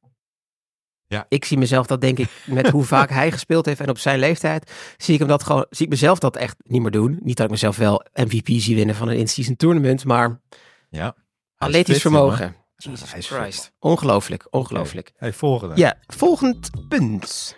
[1.07, 1.25] Ja.
[1.29, 4.19] Ik zie mezelf dat denk ik met hoe vaak hij gespeeld heeft en op zijn
[4.19, 7.19] leeftijd, zie ik hem dat gewoon, zie ik mezelf dat echt niet meer doen.
[7.23, 10.41] Niet dat ik mezelf wel MVP zie winnen van een in-season tournament, maar
[10.89, 11.15] Ja.
[11.57, 12.55] Atletisch vermogen.
[12.75, 13.71] Jesus Christ.
[13.79, 15.11] Ongelooflijk, ongelooflijk.
[15.15, 15.75] Hey, volgende.
[15.75, 17.57] Ja, volgend punt.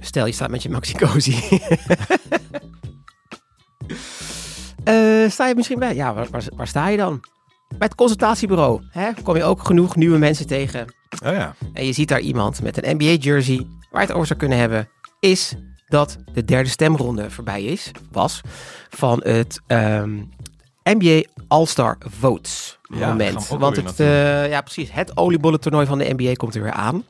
[0.00, 1.36] Stel, je staat met je Maxi Cozy.
[4.86, 5.94] Eh, sta je misschien bij?
[5.94, 7.20] Ja, waar, waar, waar sta je dan?
[7.68, 8.82] Bij het consultatiebureau.
[8.90, 9.10] Hè?
[9.22, 10.94] Kom je ook genoeg nieuwe mensen tegen.
[11.24, 11.54] Oh ja.
[11.72, 13.66] En je ziet daar iemand met een NBA-jersey.
[13.90, 14.88] Waar je het over zou kunnen hebben,
[15.20, 15.54] is
[15.86, 17.90] dat de derde stemronde voorbij is.
[18.12, 18.40] Was.
[18.88, 20.22] Van het ehm,
[20.82, 23.48] NBA All-Star Votes moment.
[23.48, 27.04] Want het, eh, ja, precies, het oliebollentoernooi van de NBA komt er weer aan.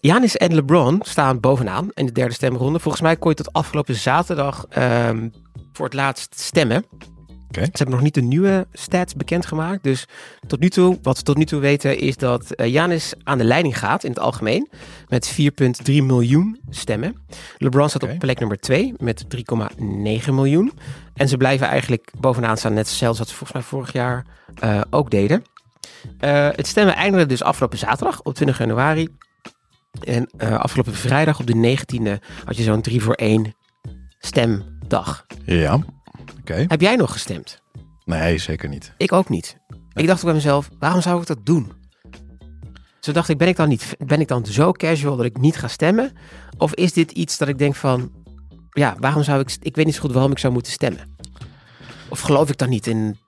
[0.00, 2.78] Janis en LeBron staan bovenaan in de derde stemronde.
[2.80, 5.28] Volgens mij kon je tot afgelopen zaterdag ehm,
[5.72, 6.84] voor het laatst stemmen.
[7.50, 9.82] Ze hebben nog niet de nieuwe stats bekendgemaakt.
[9.82, 10.06] Dus
[10.46, 13.44] tot nu toe, wat we tot nu toe weten, is dat eh, Janis aan de
[13.44, 14.68] leiding gaat in het algemeen.
[15.08, 15.36] Met
[15.88, 17.16] 4,3 miljoen stemmen.
[17.58, 20.72] LeBron staat op plek nummer 2 met 3,9 miljoen.
[21.14, 24.24] En ze blijven eigenlijk bovenaan staan, net zelfs wat ze volgens mij vorig jaar
[24.58, 25.44] eh, ook deden.
[26.18, 29.08] Eh, het stemmen eindigde dus afgelopen zaterdag op 20 januari.
[30.04, 33.54] En eh, afgelopen vrijdag op de 19e had je zo'n 3 voor 1
[34.18, 35.26] stemdag.
[35.44, 35.78] Ja.
[36.40, 36.64] Oké.
[36.68, 37.62] Heb jij nog gestemd?
[38.04, 38.92] Nee, zeker niet.
[38.96, 39.58] Ik ook niet.
[39.92, 41.72] Ik dacht bij mezelf, waarom zou ik dat doen?
[43.00, 45.56] Zo dacht ik, ben ik dan niet, ben ik dan zo casual dat ik niet
[45.56, 46.12] ga stemmen?
[46.58, 48.12] Of is dit iets dat ik denk van,
[48.70, 51.16] ja, waarom zou ik, ik weet niet zo goed waarom ik zou moeten stemmen?
[52.08, 53.18] Of geloof ik dan niet in,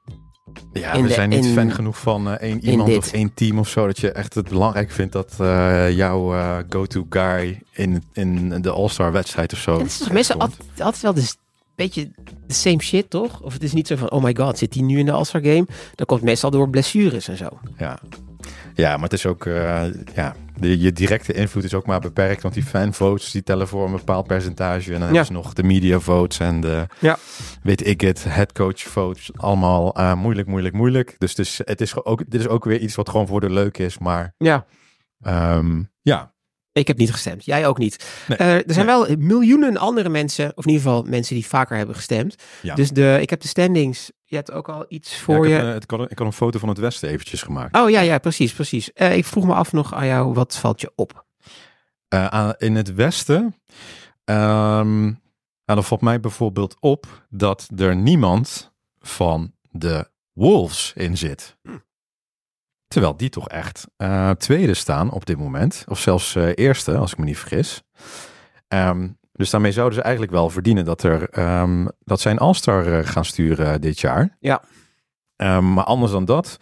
[0.72, 3.34] Ja, In we de- zijn niet in- fan genoeg van eh, één iemand of één
[3.34, 3.86] team of zo.
[3.86, 8.70] Dat je echt het belangrijk vindt dat eh, jouw eh, go-to guy in, in de
[8.70, 9.78] All-Star wedstrijd of zo.
[9.78, 11.32] het is toch meestal altijd, altijd wel de
[11.74, 12.10] beetje
[12.46, 13.40] de same shit, toch?
[13.42, 15.40] Of het is niet zo van, oh my god, zit hij nu in de All-Star
[15.42, 15.66] game?
[15.94, 17.48] Dat komt meestal door blessures en zo.
[17.78, 17.98] Ja.
[18.80, 22.42] Ja, maar het is ook, eh, ja, de, je directe invloed is ook maar beperkt,
[22.42, 24.84] want die fanvotes die tellen voor een bepaald percentage.
[24.86, 25.04] En dan Ja.
[25.06, 27.18] hebben ze nog de media votes en de, Ja.
[27.62, 29.30] weet ik het, headcoach votes.
[29.36, 31.14] Allemaal eh, moeilijk, moeilijk, moeilijk.
[31.18, 33.50] Dus het is, het is ook, dit is ook weer iets wat gewoon voor de
[33.50, 34.66] leuk is, maar Ja,
[35.20, 36.32] ehm, ja.
[36.72, 37.44] ik heb niet gestemd.
[37.44, 38.24] Jij ook niet.
[38.28, 38.38] Nee.
[38.38, 41.94] Eh, er zijn wel miljoenen andere mensen, of in ieder geval mensen die vaker hebben
[41.94, 42.34] gestemd.
[42.62, 42.74] Ja.
[42.74, 44.10] Dus de, ik heb de standings.
[44.30, 45.56] Je hebt ook al iets Ja, voor ik, je.
[45.56, 47.76] heb, eh, ik, had, ik had een foto van het Westen eventjes gemaakt.
[47.76, 48.92] Oh ja, ja, precies, precies.
[48.92, 51.26] Eh, ik vroeg me af nog aan jou, wat valt je op?
[52.08, 53.54] Aan- in het Westen,
[54.24, 55.16] ehm, nou,
[55.64, 61.56] dan valt mij bijvoorbeeld op dat er niemand van de Wolves in zit.
[62.88, 63.86] Terwijl die toch echt
[64.38, 65.84] tweede staan op dit moment.
[65.88, 67.82] Of zelfs eerste, als ik me niet vergis.
[68.68, 72.86] Ehm, dus daarmee zouden ze eigenlijk wel verdienen dat, er, ehm, dat zij een All-Star
[72.98, 74.36] eh, gaan sturen dit jaar.
[74.40, 74.62] Ja.
[75.36, 76.56] Ehm, maar anders dan dat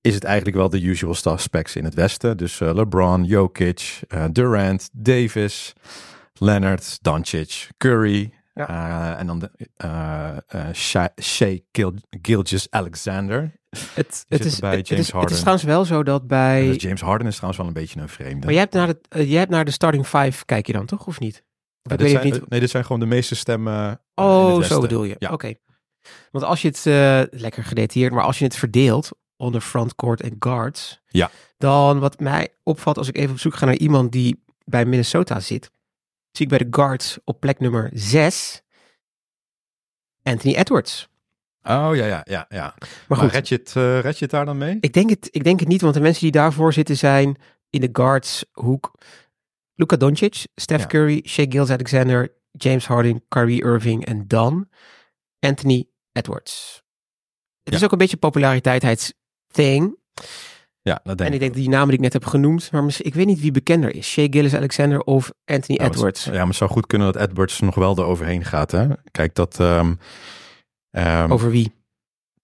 [0.00, 2.36] is het eigenlijk wel de usual suspects in het Westen.
[2.36, 5.72] Dus eh, LeBron, Jokic, eh, Durant, Davis,
[6.34, 8.32] Leonard, Doncic, Curry.
[8.54, 8.68] Ja.
[9.14, 13.52] eh, en dan de, eh eh, Sha- Shea Gil- Gilgeous-Alexander.
[13.94, 15.30] Het, het, is, het, James is, het Harden.
[15.32, 16.64] is trouwens wel zo dat bij...
[16.66, 18.44] Dus James Harden is trouwens wel een beetje een vreemde.
[18.44, 20.86] Maar jij hebt, naar de, eh, jij hebt naar de starting five, kijk je dan
[20.86, 21.42] toch, of niet?
[21.92, 24.00] Ik weet zijn, niet- Nee, dit zijn gewoon de meeste stemmen.
[24.14, 25.16] eh, Oh, zo bedoel je.
[25.18, 25.32] Ja.
[25.32, 25.54] Oké.
[26.30, 30.36] Want als je het, eh, lekker gedetailleerd, maar als je het verdeelt onder frontcourt en
[30.38, 31.30] guards, Ja.
[31.58, 35.40] dan wat mij opvalt als ik even op zoek ga naar iemand die bij Minnesota
[35.40, 35.70] zit,
[36.30, 38.62] zie ik bij de guards op plek nummer 6
[40.22, 41.08] Anthony Edwards.
[41.62, 42.46] Oh ja, ja, ja.
[42.48, 42.74] ja.
[42.78, 44.76] Maar Maar, goed, red, je het, eh, red je het daar dan mee?
[44.80, 47.36] ik, denk het, ik denk het niet, want de mensen die daarvoor zitten zijn
[47.70, 48.92] in de guards hoek
[49.78, 50.86] Luka Doncic, Steph Ja.
[50.86, 54.68] Curry, Shea Gilgeous-Alexander, James Harden, Kyrie Irving en dan
[55.40, 56.82] Anthony Edwards.
[57.62, 57.76] Het Ja.
[57.76, 59.96] is ook een beetje een populariteitsthing.
[60.82, 62.94] Ja, dat denk En ik denk dat die namen die ik net heb genoemd, maar
[62.98, 64.06] ik weet niet wie bekender is.
[64.08, 66.24] Shea Gilgeous-Alexander of Anthony het- Edwards.
[66.24, 68.70] Ja, maar het zou goed kunnen dat Edwards nog wel eroverheen gaat.
[68.70, 68.86] Hè?
[69.10, 69.60] Kijk, dat.
[69.60, 69.94] ehm,
[70.90, 71.72] ehm, Over wie?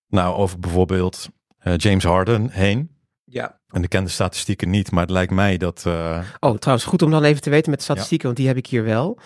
[0.09, 2.91] Nou, over bijvoorbeeld eh, James Harden heen.
[3.25, 3.61] Ja.
[3.75, 5.83] En ik ken de statistieken niet, maar het lijkt mij dat.
[5.87, 8.57] eh, Oh, trouwens, goed om dan even te weten met de statistieken, want die heb
[8.57, 9.19] ik hier wel.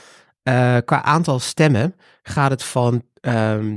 [0.42, 3.76] Eh, qua aantal stemmen gaat het van ehm,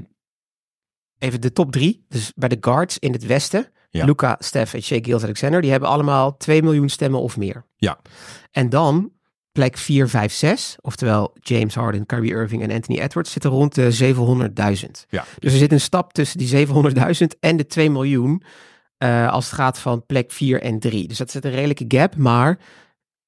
[1.17, 2.05] even de top drie.
[2.09, 3.67] Dus bij de guards in het westen.
[3.89, 4.05] Ja.
[4.05, 5.61] Luca, Steph en Shea Gilgeous-Alexander.
[5.61, 7.65] Die hebben allemaal 2 miljoen stemmen of meer.
[7.75, 7.99] Ja.
[8.51, 9.11] En dan
[9.51, 10.75] plek 4, 5, 6.
[10.81, 15.05] Oftewel James Harden, Kyrie Irving en Anthony Edwards zitten rond de 700.000.
[15.09, 18.43] ja, Dus er zit een stap tussen die 700.000 en de 2 miljoen.
[19.01, 21.07] Eh, als het gaat van plek 4 en 3.
[21.07, 22.15] Dus dat zit een redelijke gap.
[22.15, 22.57] Maar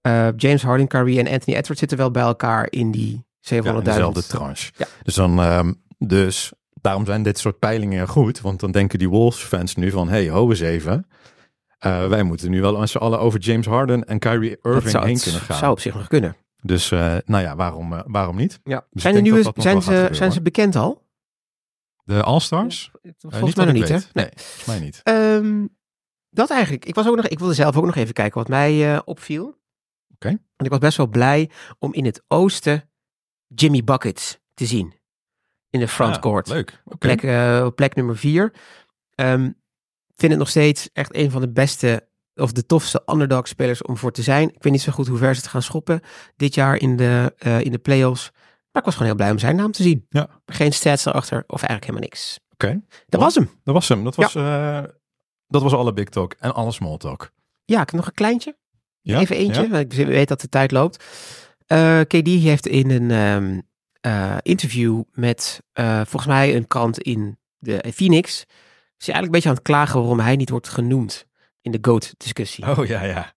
[0.02, 3.64] eh, James Harden, Kyrie en Anthony Edwards zitten wel bij elkaar in die 700.000.
[3.64, 4.72] ja, dezelfde tranche.
[4.78, 4.86] Ja.
[5.04, 5.40] Dus dan.
[5.42, 8.42] ehm, dus daarom zijn dit soort peilingen goed.
[8.42, 11.08] Want dan denken die Wolves-fans nu van: hey, ho eens even.
[11.78, 15.06] Eh, wij moeten nu wel met z'n allen over James Harden en Kyrie Irving zou,
[15.06, 15.58] heen kunnen gaan.
[15.58, 16.36] zou op zich nog kunnen.
[16.62, 18.60] Dus nou ja, waarom, waarom niet?
[18.64, 18.86] Ja.
[18.92, 21.02] Dus zijn er dat dat ze, zijn bekend al?
[22.04, 22.92] De All-Stars?
[23.02, 23.98] Eh, Volgens mij nog niet, hè?
[24.14, 24.30] Nee.
[24.36, 25.02] Volgens mij niet.
[25.04, 25.68] Ehm,
[26.30, 26.86] dat eigenlijk.
[26.86, 29.46] Ik, was ook nog, ik wilde zelf ook nog even kijken wat mij eh, opviel.
[30.14, 30.28] Oké.
[30.28, 32.90] Want ik was best wel blij om in het oosten
[33.48, 34.94] Jimmy Buckets te zien.
[35.70, 36.48] In de frontcourt.
[36.48, 36.82] Ja, leuk.
[36.86, 36.98] Oké.
[36.98, 38.54] plek, eh, plek nummer vier.
[39.16, 39.52] Ehm,
[40.16, 43.98] vind het nog steeds echt een van de beste of de tofste underdog spelers om
[43.98, 44.50] voor te zijn.
[44.50, 46.02] Ik weet niet zo goed hoe ver ze het gaan schoppen
[46.36, 48.32] dit jaar in de, in de playoffs.
[48.74, 50.06] Maar ik was gewoon heel blij om zijn naam te zien.
[50.10, 50.28] Ja.
[50.46, 52.40] Geen stats erachter of eigenlijk helemaal niks.
[52.54, 52.82] Oké.
[53.08, 53.50] Dat was hem.
[53.64, 54.04] Dat was hem.
[54.04, 54.84] Dat was, eh,
[55.48, 57.32] dat was alle big talk en alle small talk.
[57.66, 58.58] Ja, ik heb nog een kleintje.
[59.02, 59.20] Ja?
[59.20, 59.80] Even eentje, Ja?
[59.80, 61.04] ik weet dat de tijd loopt.
[61.68, 63.60] Eh, KD heeft in een ehm,
[64.02, 68.40] eh, interview met volgens mij een krant in de Phoenix.
[68.98, 71.26] Is hij eigenlijk een beetje aan het klagen waarom hij niet wordt genoemd
[71.62, 72.70] in de GOAT-discussie.
[72.78, 73.34] Oh ja, ja.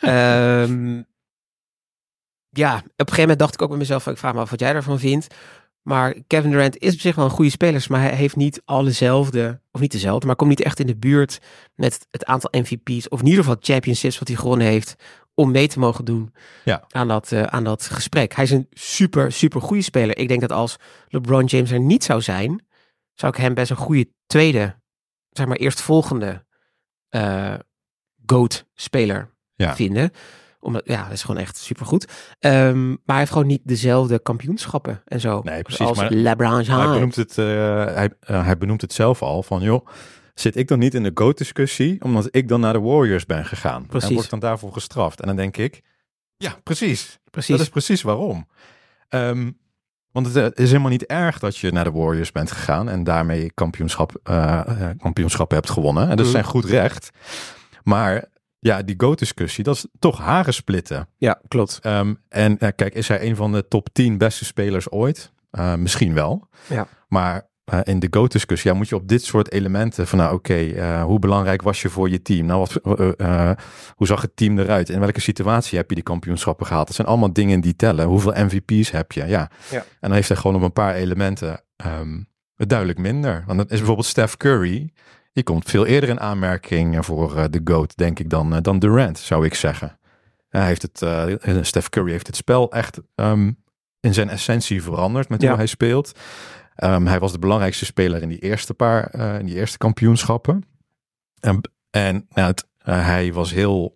[0.00, 1.02] Ehm,
[2.58, 4.60] ja, op een gegeven moment dacht ik ook bij mezelf, ik vraag me af wat
[4.60, 5.26] jij daarvan vindt.
[5.82, 9.60] Maar Kevin Durant is op zich wel een goede speler, maar hij heeft niet allezelfde,
[9.70, 11.40] of niet dezelfde, maar komt niet echt in de buurt
[11.74, 14.94] met het aantal MVP's, of in ieder geval championships wat hij gewonnen heeft,
[15.34, 16.84] om mee te mogen doen Ja.
[16.88, 18.34] aan, dat, eh, aan dat gesprek.
[18.34, 20.18] Hij is een super, super goede speler.
[20.18, 20.76] Ik denk dat als
[21.08, 22.66] LeBron James er niet zou zijn,
[23.14, 24.74] zou ik hem best een goede tweede,
[25.30, 26.44] zeg maar eerstvolgende
[27.08, 27.54] eh
[28.26, 29.74] GOAT-speler Ja.
[29.76, 30.10] vinden.
[30.60, 32.08] Omdat, ja, dat is gewoon echt supergoed.
[32.38, 35.40] Ehm, maar hij heeft gewoon niet dezelfde kampioenschappen en zo.
[35.44, 37.44] Nee, precies, Als maar LeBron Hij benoemt, het, eh,
[37.84, 39.86] hij, eh, hij benoemt het zelf al van, joh,
[40.34, 43.86] zit ik dan niet in de GOAT-discussie omdat ik dan naar de Warriors ben gegaan?
[43.86, 44.08] Precies.
[44.08, 45.20] En word dan daarvoor gestraft?
[45.20, 45.82] En dan denk ik,
[46.36, 47.18] ja, precies.
[47.30, 47.50] Precies.
[47.56, 48.48] Dat is precies waarom.
[49.08, 49.50] Ehm,
[50.12, 53.04] want het eh, is helemaal niet erg dat je naar de Warriors bent gegaan en
[53.04, 54.12] daarmee kampioenschap,
[54.98, 56.02] kampioenschappen hebt gewonnen.
[56.02, 56.32] En dat is Mhm.
[56.32, 57.10] zijn goed recht.
[57.82, 58.24] Maar
[58.60, 61.08] ja, die GOAT-discussie, dat is toch haren splitten.
[61.16, 61.78] Ja, klopt.
[61.82, 65.32] Ehm, en eh, kijk, is hij een van de top 10 beste spelers ooit?
[65.52, 66.48] Uh, misschien wel.
[66.68, 66.86] Ja.
[67.08, 70.52] Maar uh, in de GOAT-discussie ja, moet je op dit soort elementen van, nou oké,
[70.52, 72.46] okay, hoe belangrijk was je voor je team?
[72.46, 72.80] Nou, wat,
[73.96, 74.88] hoe zag het team eruit?
[74.88, 76.86] In welke situatie heb je die kampioenschappen gehaald?
[76.86, 78.06] Dat zijn allemaal dingen die tellen.
[78.06, 79.26] Hoeveel MVP's heb je?
[79.26, 79.50] Ja.
[79.70, 79.78] ja.
[79.78, 83.44] En dan heeft hij gewoon op een paar elementen um, het duidelijk minder.
[83.46, 84.92] Want dat is bijvoorbeeld Steph Curry.
[85.38, 88.78] Die komt veel eerder in aanmerking voor uh, de GOAT, denk ik, dan, uh, dan
[88.78, 89.98] Durant, zou ik zeggen.
[90.48, 93.62] Hij heeft het, uh, Steph Curry heeft het spel echt um,
[94.00, 95.48] in zijn essentie veranderd met Ja.
[95.48, 96.18] hoe hij speelt.
[96.84, 100.64] Um, hij was de belangrijkste speler in die eerste paar, in die eerste kampioenschappen.
[101.40, 103.94] En, en nou, het, uh, hij was heel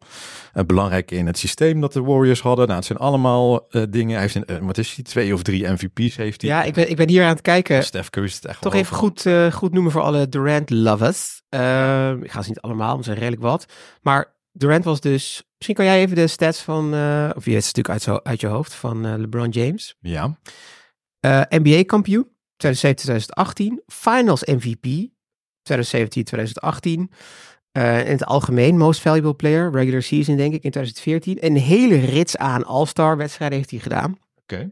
[0.54, 2.64] uh, belangrijk in het systeem dat de Warriors hadden.
[2.64, 4.12] Nou, het zijn allemaal uh, dingen.
[4.12, 5.04] Hij heeft een, wat is hij?
[5.04, 6.50] Twee of drie MVP's heeft hij.
[6.50, 7.84] Ja, ik ben, ik ben hier aan het kijken.
[7.84, 11.42] Steph Curry is het echt Toch even goed, goed noemen voor alle Durant lovers.
[11.50, 13.66] Uh, ik ga ze niet allemaal, want er zijn redelijk wat.
[14.00, 15.42] Maar Durant was dus...
[15.56, 16.84] Misschien kan jij even de stats van...
[17.36, 19.96] Of je het natuurlijk uit, zo, uit je hoofd van LeBron James.
[20.00, 20.38] Ja.
[21.48, 22.28] NBA kampioen
[22.66, 23.84] 2017-2018.
[23.86, 25.10] Finals MVP
[25.70, 25.74] 2017-2018.
[27.72, 31.36] Uh, in het algemeen most valuable player, regular season denk ik in 2014.
[31.40, 34.18] Een hele rits aan All-Star wedstrijden heeft hij gedaan.
[34.42, 34.70] Oké.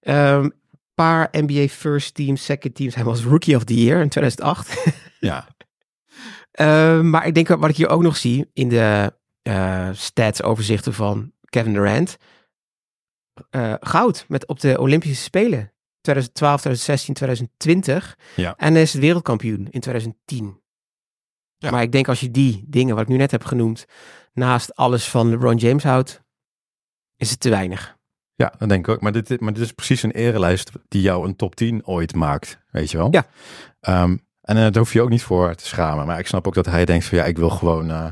[0.00, 0.34] Okay.
[0.34, 0.52] Um,
[0.94, 2.94] paar NBA first teams, second teams.
[2.94, 4.92] Hij was rookie of the year in 2008.
[5.20, 5.48] ja.
[6.60, 9.12] Uh, maar ik denk wat ik hier ook nog zie in de
[9.42, 12.16] uh, stats overzichten van Kevin Durant.
[13.50, 18.18] Uh, goud met op de Olympische Spelen 2012, 2016, 2020.
[18.36, 18.54] Ja.
[18.56, 20.60] En hij is wereldkampioen in 2010.
[21.58, 21.70] Ja.
[21.70, 23.86] Maar ik denk als je die dingen wat ik nu net heb genoemd,
[24.32, 26.22] naast alles van LeBron James houdt,
[27.16, 27.96] is het te weinig.
[28.34, 29.00] Ja, dat denk ik ook.
[29.00, 32.58] Maar dit, maar dit is precies een erelijst die jou een top 10 ooit maakt,
[32.70, 33.08] weet je wel?
[33.10, 33.26] Ja.
[34.02, 36.06] Um, en uh, daar hoef je ook niet voor te schamen.
[36.06, 38.06] Maar ik snap ook dat hij denkt van ja, ik wil gewoon, uh,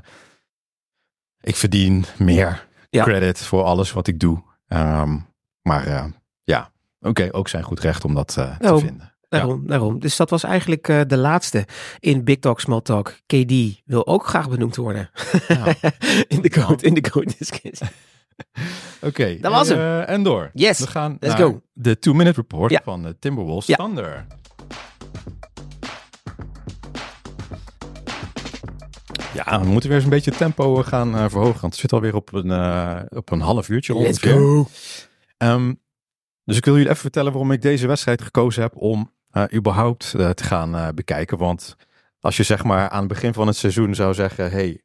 [1.41, 3.05] ik verdien meer ja.
[3.05, 4.43] credit voor alles wat ik doe.
[4.69, 5.27] Um,
[5.63, 6.05] maar uh,
[6.43, 9.14] ja, oké, okay, ook zijn goed recht om dat te vinden.
[9.39, 9.69] Daarom, ja.
[9.69, 9.99] daarom.
[9.99, 11.67] Dus dat was eigenlijk uh, de laatste
[12.01, 13.19] in Big Talk Small Talk.
[13.27, 15.11] KD wil ook graag benoemd worden.
[15.49, 15.65] Ja.
[16.35, 17.87] in de code, in de code discussie.
[18.97, 19.79] Oké, okay, dat was hem.
[19.79, 20.51] Uh, en door.
[20.53, 21.63] Yes, we gaan let's naar go.
[21.73, 22.81] de two-minute report ja.
[22.85, 23.77] van de Timberwolves ja.
[23.77, 24.27] Thunder.
[29.35, 31.61] Ja, we moeten weer eens een beetje tempo gaan uh, verhogen.
[31.61, 34.41] Want het zit alweer op een, uh, op een half uurtje Let's ongeveer.
[34.41, 34.69] go.
[35.39, 35.83] Um,
[36.45, 39.13] dus ik wil jullie even vertellen waarom ik deze wedstrijd gekozen heb om
[39.55, 41.39] überhaupt uh, te gaan uh, bekijken.
[41.39, 41.77] Want
[42.21, 44.81] als je zeg maar aan het begin van het seizoen zou zeggen, hey,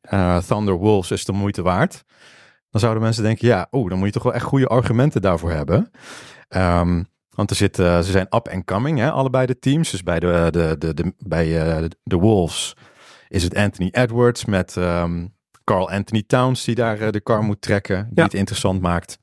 [0.48, 2.04] Thunder Wolves is de moeite waard.
[2.70, 5.52] Dan zouden mensen denken, ja, oh, dan moet je toch wel echt goede argumenten daarvoor
[5.52, 5.92] hebben.
[6.50, 9.92] Um, want er zit, ze zijn up and coming, hè, allebei de teams.
[9.92, 11.48] Dus bij de, de, de, de bij
[12.04, 12.76] de Wolves
[13.28, 18.04] is het Anthony Edwards met um, Carl Anthony Towns die daar de kar moet trekken.
[18.04, 18.24] Die Ja.
[18.24, 19.20] het interessant maakt.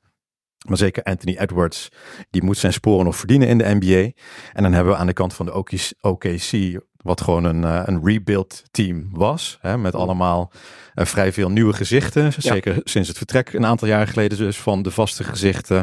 [0.67, 1.89] Maar zeker Anthony Edwards,
[2.29, 4.11] die moet zijn sporen nog verdienen in de NBA.
[4.53, 5.53] En dan hebben we aan de kant van de
[6.01, 9.57] OKC, wat gewoon een, uh, een rebuild team was.
[9.61, 10.51] Hè, met allemaal
[10.95, 12.33] uh, vrij veel nieuwe gezichten.
[12.37, 15.77] Zeker sinds het vertrek een aantal jaren geleden dus van de vaste gezichten.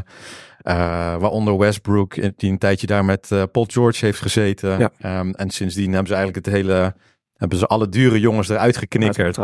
[0.63, 0.75] Uh,
[1.17, 4.79] waaronder Westbrook, die een tijdje daar met uh, Paul George heeft gezeten.
[4.99, 5.19] Ja.
[5.19, 6.95] Um, en sindsdien hebben ze eigenlijk het hele,
[7.37, 9.39] hebben ze alle dure jongens eruit geknikkerd.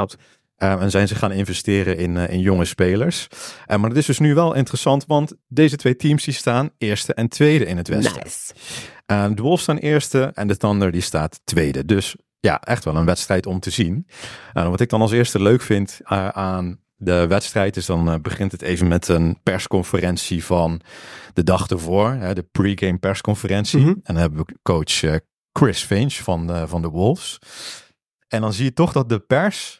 [0.63, 3.29] Uh, en zijn ze gaan investeren in, uh, in jonge spelers.
[3.31, 7.15] Uh, maar dat is dus nu wel interessant, want deze twee teams die staan eerste
[7.15, 8.23] en tweede in het westen.
[8.23, 9.35] Nice.
[9.35, 11.85] de Wolves staan eerste en de Thunder die staat tweede.
[11.85, 14.07] Dus ja, echt wel een wedstrijd om te zien.
[14.53, 16.01] wat ik dan als eerste leuk vind
[16.33, 20.81] aan de wedstrijd is dan begint het even met een persconferentie van
[21.33, 22.19] de dag ervoor.
[22.35, 23.81] de pregame persconferentie.
[23.81, 23.89] Mhm.
[23.89, 25.21] En dan hebben we coach
[25.53, 27.39] Chris Finch van, van de Wolves.
[28.29, 29.80] En dan zie je toch dat de pers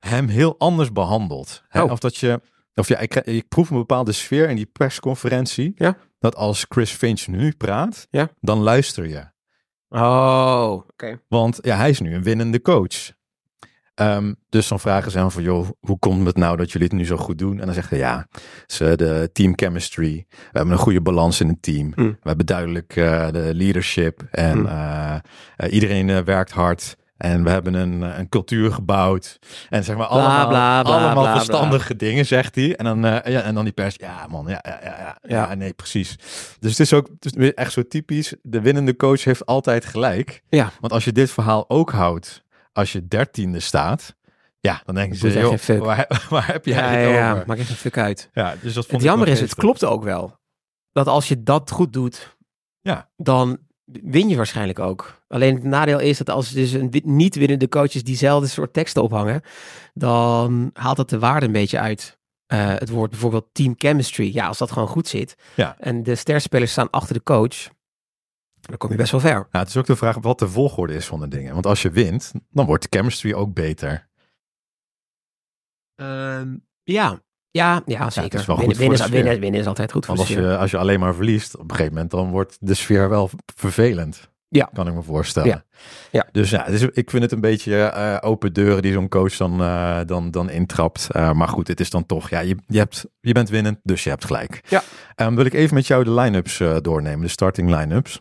[0.00, 1.62] hem heel anders behandelt.
[1.68, 1.82] Hè?
[1.82, 1.90] Oh.
[1.90, 2.40] Of dat je,
[2.74, 5.72] of ja, ik, ik proef een bepaalde sfeer in die persconferentie.
[5.74, 5.96] Ja.
[6.18, 8.28] Dat als Chris Finch nu praat, Ja.
[8.40, 9.24] dan luister je.
[9.88, 10.82] Oh, oké.
[10.92, 11.18] Okay.
[11.28, 13.12] Want ja, hij is nu een winnende coach.
[13.94, 16.96] Um, dus dan vragen ze hem van, joh, hoe komt het nou dat jullie het
[16.96, 17.60] nu zo goed doen?
[17.60, 18.28] En dan zegt hij, ja,
[18.66, 20.26] ze de team chemistry.
[20.28, 21.92] We hebben een goede balans in het team.
[21.94, 22.08] Mm.
[22.22, 24.22] We hebben duidelijk uh, de leadership.
[24.30, 24.66] En Mm.
[24.66, 25.16] uh,
[25.56, 26.96] uh, iedereen werkt hard.
[27.20, 29.38] En we hebben een, een cultuur gebouwd.
[29.68, 32.76] En zeg maar Bla, allemaal, bla, bla, allemaal verstandige dingen, zegt hij.
[32.76, 33.94] En dan, uh, ja, en dan die pers.
[33.98, 36.16] Ja, man, ja, ja, ja, ja, nee, precies.
[36.58, 38.34] Dus het is ook het is echt zo typisch.
[38.42, 40.42] De winnende coach heeft altijd gelijk.
[40.48, 40.70] Ja.
[40.80, 44.16] Want als je dit verhaal ook houdt, als je dertiende staat.
[44.60, 47.46] Ja, dan denken ze, joh, waar, waar heb jij Ja, het ja, ja, over?
[47.46, 48.30] maakt echt een fuck uit.
[48.32, 50.38] Ja, dus dat vond Het ik jammer is, het klopt ook wel.
[50.92, 52.36] Dat als je dat goed doet,
[52.80, 53.10] Ja.
[53.16, 53.58] dan
[54.02, 55.22] win je waarschijnlijk ook.
[55.28, 59.42] Alleen het nadeel is dat als dus een niet winnende coaches diezelfde soort teksten ophangen,
[59.94, 62.18] dan haalt dat de waarde een beetje uit.
[62.46, 64.30] Eh, het woord bijvoorbeeld team chemistry.
[64.34, 65.76] Ja, als dat gewoon goed zit Ja.
[65.78, 67.68] en de sterspelers staan achter de coach,
[68.60, 69.32] dan kom je best wel ver.
[69.34, 71.52] Nou, het is ook de vraag wat de volgorde is van de dingen.
[71.52, 74.08] Want als je wint, dan wordt de chemistry ook beter.
[75.94, 77.20] Ehm, ja.
[77.50, 78.38] Ja, ja, zeker.
[78.38, 80.70] is winnen, winnen, de is, winnen, winnen is altijd goed voor Want als je, als
[80.70, 84.30] je alleen maar verliest, op een gegeven moment, dan wordt de sfeer wel vervelend.
[84.48, 84.70] Ja.
[84.72, 85.48] Kan ik me voorstellen.
[85.48, 85.64] Ja.
[86.10, 86.26] Ja.
[86.32, 89.60] Dus ja, dus ik vind het een beetje eh, open deuren die zo'n coach dan,
[89.60, 91.10] eh, dan, dan intrapt.
[91.10, 94.04] Eh, maar goed, het is dan toch, ja, je, je, hebt, je bent winnend, dus
[94.04, 94.60] je hebt gelijk.
[94.68, 94.82] Ja.
[95.14, 98.12] Ehm, wil ik even met jou de line-ups doornemen, de starting line-ups.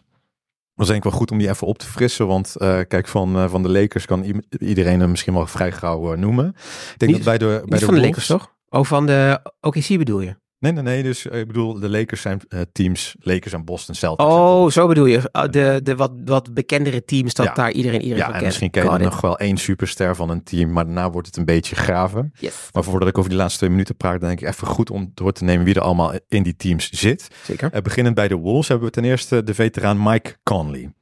[0.73, 2.27] Dat is denk ik wel goed om die even op te frissen.
[2.27, 2.55] Want
[2.87, 6.47] kijk, van, van de Lakers kan iedereen hem misschien wel vrij gauw noemen.
[6.47, 8.57] Ik denk Niet- dat bij de, bij de van de Lakers, toch?
[8.69, 10.35] Oh, van de OKC bedoel je?
[10.59, 11.03] Nee, nee, nee.
[11.03, 13.15] Dus eh, ik bedoel, de Lakers zijn eh, teams.
[13.19, 14.29] Lakers en Boston Celtics.
[14.29, 15.29] Oh, zo bedoel je.
[15.31, 17.53] Oh, De, de wat, wat bekendere teams dat Ja.
[17.53, 18.45] daar iedereen iedereen ja, van en kent.
[18.45, 20.71] misschien ken je nog wel één superster van een team.
[20.71, 22.31] Maar daarna wordt het een beetje graven.
[22.39, 22.69] Yes.
[22.73, 25.31] Maar voordat ik over die laatste twee minuten praat, denk ik even goed om door
[25.31, 27.27] te nemen wie er allemaal in die teams zit.
[27.43, 27.71] Zeker.
[27.73, 30.93] Eh, beginnend bij de Wolves hebben we ten eerste de veteraan Mike Conley.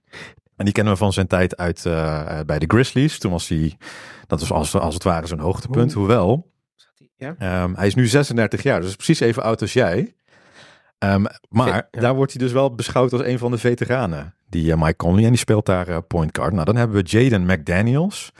[0.55, 3.19] En die kennen we van zijn tijd uit eh, eh, bij de Grizzlies.
[3.19, 3.77] Toen was hij,
[4.27, 5.95] dat was als, als het ware zijn hoogtepunt.
[5.95, 5.97] Oeh.
[6.07, 6.51] Hoewel,
[7.17, 7.35] Ja.
[7.39, 10.15] Ehm, hij is nu 36 jaar, dus precies even oud als jij.
[10.97, 11.87] Ehm, maar ja.
[12.01, 14.35] daar wordt hij dus wel beschouwd als een van de veteranen.
[14.49, 16.53] Die eh, Mike Conley, en die speelt daar eh, point guard.
[16.53, 18.31] Nou, dan hebben we Jaden McDaniels.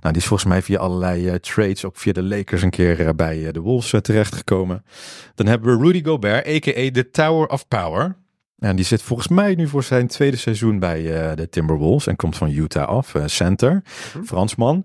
[0.00, 3.14] Nou, die is volgens mij via allerlei eh, trades, ook via de Lakers een keer
[3.14, 4.84] bij de Wolves terechtgekomen.
[5.34, 6.90] Dan hebben we Rudy Gobert, a.k.a.
[6.90, 8.16] de Tower of Power.
[8.58, 11.02] En die zit volgens mij nu voor zijn tweede seizoen bij
[11.34, 13.82] de Timberwolves en komt van Utah af, center,
[14.14, 14.24] Mhm.
[14.24, 14.84] Fransman.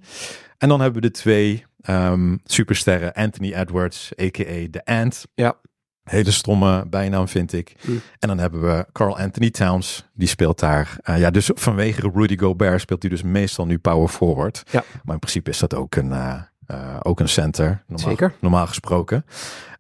[0.58, 4.68] En dan hebben we de twee ehm, supersterren, Anthony Edwards, a.k.a.
[4.72, 5.26] The Ant.
[5.34, 5.56] Ja.
[6.02, 7.76] Hele stomme bijnaam vind ik.
[7.82, 8.02] Mm.
[8.20, 10.98] En dan hebben we Carl Anthony Towns, die speelt daar.
[11.04, 14.64] eh, ja, dus vanwege Rudy Gobert speelt hij dus meestal nu power forward.
[14.72, 14.84] Ja.
[15.04, 18.34] Maar in principe is dat ook een, eh, eh, ook een center, normaal, Zeker.
[18.40, 19.26] normaal gesproken.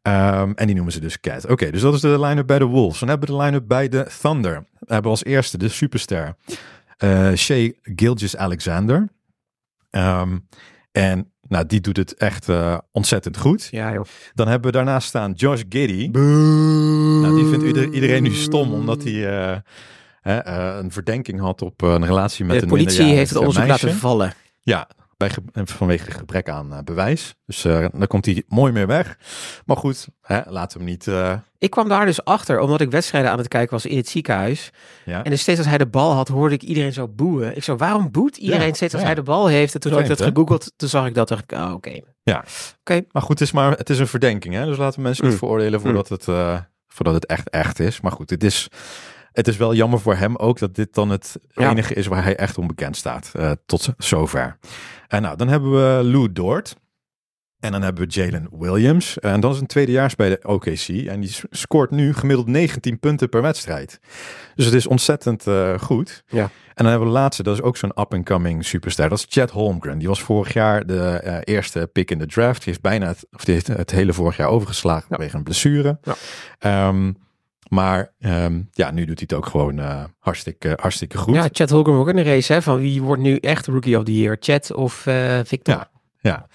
[0.02, 1.48] Ehm, en die noemen ze dus Cat.
[1.50, 3.00] Oké, dus dat is de line-up bij de Wolves.
[3.00, 4.66] Dan hebben we de line-up bij de Thunder.
[4.80, 6.36] We hebben als eerste de superster
[7.36, 9.08] Shea Gilgis-Alexander.
[9.90, 10.38] Ehm,
[10.92, 13.68] en nou, die doet het echt eh, ontzettend goed.
[13.72, 14.06] Ja, joh.
[14.34, 16.08] Dan hebben we daarnaast staan Josh Giddy.
[16.12, 19.58] Nou, die vindt ieder- iedereen nu stom, omdat hij eh,
[20.22, 23.86] eh, een verdenking had op een relatie met De een politie heeft het onderzoek meisje.
[23.86, 24.34] laten vallen.
[24.62, 24.88] Ja,
[25.28, 27.36] bij ge- vanwege gebrek aan eh, bewijs.
[27.46, 29.18] Dus eh daar komt hij mooi mee weg.
[29.66, 31.08] Maar goed, hè, laten we hem niet...
[31.08, 34.08] eh, Ik kwam daar dus achter, omdat ik wedstrijden aan het kijken was in het
[34.10, 34.70] ziekenhuis.
[35.06, 35.24] ja.
[35.24, 37.56] En dus steeds als hij de bal had, hoorde ik iedereen zo boeien.
[37.56, 39.08] Ik zo, waarom boet iedereen Ja, steeds als ja.
[39.08, 39.74] hij de bal heeft?
[39.74, 42.00] En toen had ik dat gegoogeld, toen zag ik dat, dacht ik, oh, oké.
[43.12, 44.54] Maar goed, het is, maar, het is een verdenking.
[44.54, 44.66] Hè?
[44.66, 45.40] Dus laten we mensen niet Mm.
[45.40, 46.58] veroordelen voordat, het, eh,
[46.88, 48.02] voordat het echt echt is.
[48.02, 48.68] Maar goed, het is,
[49.32, 51.70] het is wel jammer voor hem ook dat dit dan het Ja.
[51.70, 53.32] enige is waar hij echt onbekend staat.
[53.36, 54.58] eh, tot zover.
[55.08, 56.76] En nou, dan hebben we Lou Dort.
[57.60, 59.20] En dan hebben we Jalen Williams.
[59.20, 60.88] En dat is een tweedejaars bij de OKC.
[61.08, 64.00] En die scoort nu gemiddeld 19 punten per wedstrijd.
[64.56, 66.24] Dus het is ontzettend eh, goed.
[66.28, 66.42] Ja.
[66.42, 66.50] En
[66.84, 69.10] dan hebben we de laatste, dat is ook zo'n up-and-coming superster.
[69.10, 69.98] Dat is Chad Holmgren.
[69.98, 72.58] Die was vorig jaar de eh, eerste pick in de draft.
[72.64, 75.16] Die heeft bijna het, of die heeft het hele vorig jaar overgeslagen Ja.
[75.16, 76.00] vanwege een blessure.
[76.02, 76.16] Ja.
[76.60, 77.12] Ehm,
[77.72, 81.36] maar ehm, ja, nu doet hij het ook gewoon eh, hartstikke, hartstikke goed.
[81.36, 84.04] Ja, Chad Holgram ook in de race, hè, van wie wordt nu echt Rookie of
[84.04, 85.76] the Year, Chad of eh, Victor?
[85.76, 85.90] Ja.
[86.24, 86.48] Ja,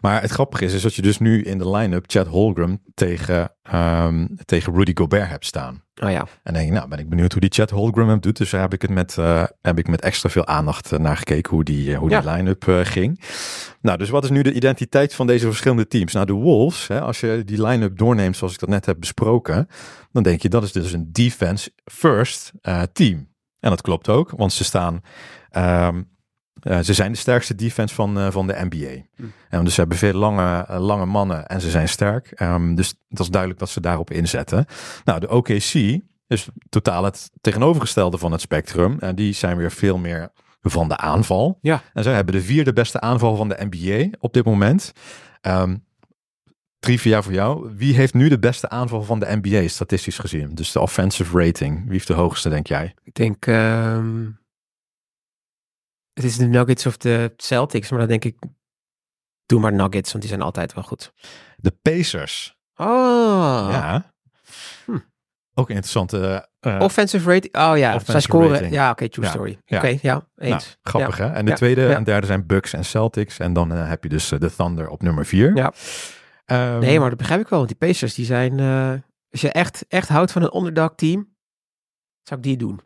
[0.00, 3.52] maar het grappige is, is dat je dus nu in de line-up Chad Holmgren tegen,
[3.62, 5.82] ehm, tegen Rudy Gobert hebt staan.
[6.02, 8.20] Oh ja, En dan denk ik, nou ben ik benieuwd hoe die Chad Holmgren hem
[8.20, 8.36] doet.
[8.36, 11.16] Dus daar heb ik het met, eh, heb ik met extra veel aandacht eh, naar
[11.16, 12.20] gekeken hoe die, eh, hoe Ja.
[12.20, 13.20] die line-up ging.
[13.80, 16.12] Nou, dus wat is nu de identiteit van deze verschillende teams?
[16.12, 19.66] Nou, de Wolves, hè, als je die line-up doorneemt zoals ik dat net heb besproken,
[20.12, 23.30] dan denk je dat is dus een defense first eh, team.
[23.60, 25.00] En dat klopt ook, want ze staan...
[25.50, 26.02] ehm,
[26.62, 29.02] eh, ze zijn de sterkste defense van, eh, van de NBA.
[29.16, 29.22] Hm.
[29.48, 32.30] En dus ze hebben veel lange, eh, lange mannen en ze zijn sterk.
[32.30, 34.66] Ehm, dus dat is duidelijk dat ze daarop inzetten.
[35.04, 38.96] Nou, de OKC is totaal het tegenovergestelde van het spectrum.
[38.98, 40.30] En die zijn weer veel meer
[40.62, 41.58] van de aanval.
[41.60, 41.82] Ja.
[41.92, 44.92] En zij hebben de vierde beste aanval van de NBA op dit moment.
[45.40, 45.74] Ehm
[46.82, 47.72] trivia voor jou.
[47.76, 50.54] Wie heeft nu de beste aanval van de NBA statistisch gezien?
[50.54, 51.82] Dus de offensive rating.
[51.82, 52.94] Wie heeft de hoogste, denk jij?
[53.04, 54.24] ik denk, ehm,
[56.12, 58.36] het is de Nuggets of de Celtics, maar dan denk ik,
[59.46, 61.12] doe maar Nuggets, want die zijn altijd wel goed.
[61.56, 62.56] De Pacers.
[62.76, 64.12] Oh, Ja.
[64.84, 64.98] Hm.
[65.54, 66.48] Ook een interessante...
[66.60, 68.72] eh, offensive rating, oh ja, zij scoren, rating.
[68.72, 69.58] ja, oké, true Ja, story.
[69.66, 70.78] Oké, ja, nou, eens.
[70.82, 71.26] grappig hè?
[71.32, 73.38] En de tweede en derde zijn Bucks en Celtics.
[73.38, 75.56] En dan eh, heb je dus eh, de Thunder op nummer vier.
[75.56, 75.72] Ja.
[76.44, 78.92] Ehm, Nee, maar dat begrijp ik wel, want die Pacers, die zijn, eh,
[79.30, 81.34] als je echt, echt houdt van een underdog team,
[82.22, 82.80] zou ik die doen.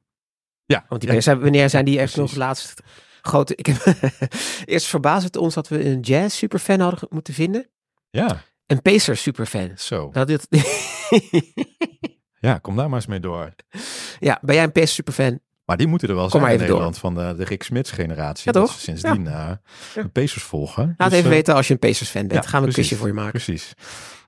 [0.65, 0.85] Ja.
[0.89, 2.83] Want die, zijn, wanneer zijn die echt nog laatst
[3.27, 3.55] grote...
[3.57, 3.97] Ik heb,
[4.65, 7.69] eerst verbaasde het ons dat we een jazz superfan hadden moeten vinden.
[8.11, 9.71] Ja, Een Pacers superfan.
[9.77, 10.11] zo.
[10.13, 10.47] Nou, dit,
[12.41, 13.55] Ja, kom daar maar eens mee door.
[14.21, 15.41] ja, ben jij een Pacers superfan?
[15.65, 16.69] Maar die moeten er wel Kom zijn maar in door.
[16.69, 18.43] Nederland van de, de Rick Smits generatie.
[18.53, 19.51] Ja, dat ze sindsdien eh,
[19.95, 20.95] de Pacers volgen.
[20.97, 22.45] Laat Dus, even eh, weten als je een Pacers fan bent.
[22.45, 22.77] ja, Gaan we een precies.
[22.91, 23.41] kusje voor je maken.
[23.43, 23.73] Precies.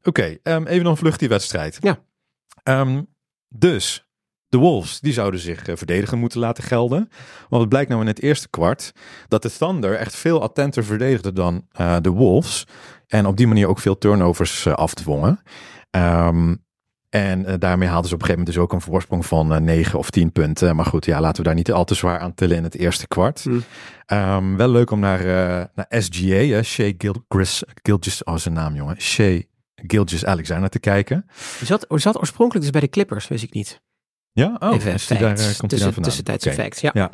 [0.03, 1.77] Oké, ehm, even dan vlucht die wedstrijd.
[1.81, 1.99] Ja.
[2.63, 3.03] Ehm,
[3.49, 4.08] dus,
[4.49, 7.09] de Wolves, die zouden zich eh, verdedigen moeten laten gelden.
[7.49, 8.93] Want het blijkt nou in het eerste kwart
[9.29, 12.67] dat de Thunder echt veel attenter verdedigde dan eh, de Wolves.
[13.07, 15.43] En op die manier ook veel turnovers eh, afdwongen.
[15.91, 16.55] Ehm,
[17.09, 19.99] en daarmee haalden ze op een gegeven moment dus ook een voorsprong van eh 9
[19.99, 20.77] of 10 punten.
[20.77, 23.07] Maar goed, ja, laten we daar niet al te zwaar aan tillen in het eerste
[23.07, 23.43] kwart.
[23.43, 23.59] Hm.
[24.07, 25.25] Ehm, wel leuk om naar,
[25.75, 29.41] naar SGA, hè, Shea Gilgis, Gilgis, oh zijn naam jongen, Shea
[29.75, 31.27] Gilgis Alexander te kijken.
[31.65, 33.81] Zat, zat oorspronkelijk dus bij de Clippers, wist ik niet.
[34.39, 36.03] Ja, oh, is die daar, eh, komt hij Tussen, daar vandaan?
[36.03, 36.61] tussentijdse Oké.
[36.63, 36.91] facts, ja.
[36.95, 37.11] Ja,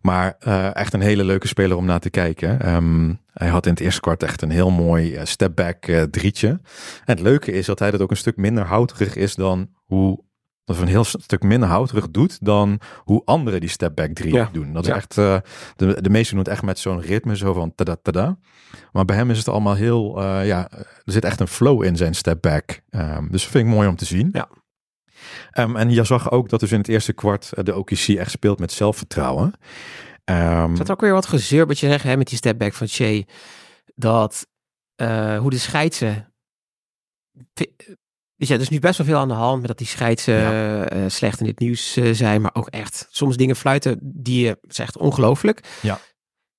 [0.00, 2.60] maar eh, echt een hele leuke speler om naar te kijken.
[2.60, 6.48] Ehm, hij had in het eerste kwart echt een heel mooi eh, stepback drietje.
[6.48, 6.60] En
[7.04, 10.24] het leuke is dat hij dat ook een stuk minder houterig is dan hoe...
[10.64, 14.48] Of een heel stuk minder houterig doet dan hoe anderen die stepback drie Ja.
[14.52, 14.72] doen.
[14.72, 14.90] Dat Ja.
[14.92, 15.42] is echt, de,
[16.00, 18.38] de meesten doen het echt met zo'n ritme, zo van tada tada.
[18.92, 22.14] Maar bij hem is het allemaal heel, ja, er zit echt een flow in zijn
[22.14, 22.80] stepback.
[22.90, 24.28] Ehm, dus dat vind ik mooi om te zien.
[24.32, 24.48] Ja.
[25.50, 28.30] Ehm, en je zag ook dat dus in het eerste kwart eh, de OKC echt
[28.30, 29.52] speelt met zelfvertrouwen.
[30.24, 33.22] Ehm, Zat ook weer wat gezeur wat je zegt hè, met die stepback van Shea.
[33.94, 34.46] Dat
[34.94, 36.32] eh, hoe de scheidsen.
[38.36, 40.34] Dus ja, er is nu best wel veel aan de hand met dat die scheidsen
[40.34, 40.88] Ja.
[40.88, 42.40] eh, slecht in het nieuws zijn.
[42.40, 45.60] Maar ook echt soms dingen fluiten die je zegt ongelooflijk.
[45.82, 45.98] Ja.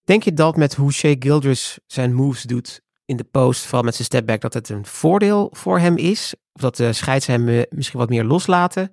[0.04, 3.94] Denk je dat met hoe Shea Gilders zijn moves doet in de post, vooral met
[3.96, 6.34] zijn stepback, dat het een voordeel voor hem is?
[6.54, 8.92] Of dat de scheids hem eh, misschien wat meer loslaten?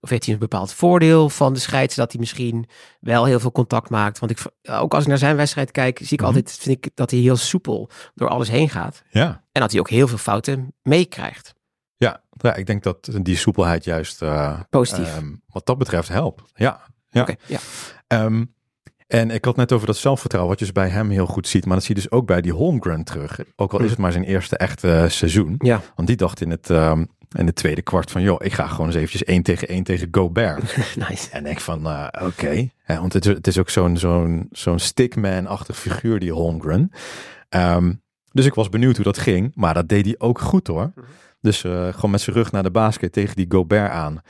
[0.00, 2.68] Of heeft hij een bepaald voordeel van de scheids dat hij misschien
[3.00, 4.18] wel heel veel contact maakt?
[4.18, 4.38] Want ik,
[4.70, 6.26] ook als ik naar zijn wedstrijd kijk, zie ik Mhm.
[6.26, 9.02] altijd, vind ik dat hij heel soepel door alles heen gaat.
[9.10, 9.44] ja.
[9.52, 11.54] En dat hij ook heel veel fouten meekrijgt.
[11.96, 15.14] Ja, ja, ik denk dat die soepelheid juist eh, Positief.
[15.16, 16.42] ehm, wat dat betreft helpt.
[16.54, 17.20] Ja, ja.
[17.22, 17.58] Oké, ja.
[18.06, 18.44] Ehm,
[19.10, 21.64] en ik had net over dat zelfvertrouwen, wat je dus bij hem heel goed ziet.
[21.66, 23.38] Maar dat zie je dus ook bij die Holmgren terug.
[23.56, 23.90] Ook al is Hm.
[23.90, 25.54] het maar zijn eerste echte eh, seizoen.
[25.58, 25.80] Ja.
[25.96, 27.04] Want die dacht in het, ehm,
[27.36, 30.08] in het tweede kwart van, joh, ik ga gewoon eens eventjes één tegen één tegen
[30.10, 30.76] Gobert.
[31.08, 31.30] nice.
[31.30, 32.68] en ik van, eh, oké.
[32.86, 36.90] Want het, is- het is ook zo'n zo'n zo'n stickman-achtig figuur, die Holmgren.
[37.48, 37.92] Ehm,
[38.32, 39.52] dus ik was benieuwd hoe dat ging.
[39.54, 40.92] Maar dat deed hij ook goed hoor.
[40.94, 41.06] Mhm.
[41.40, 44.20] Dus eh, gewoon met zijn rug naar de basket tegen die Gobert aan.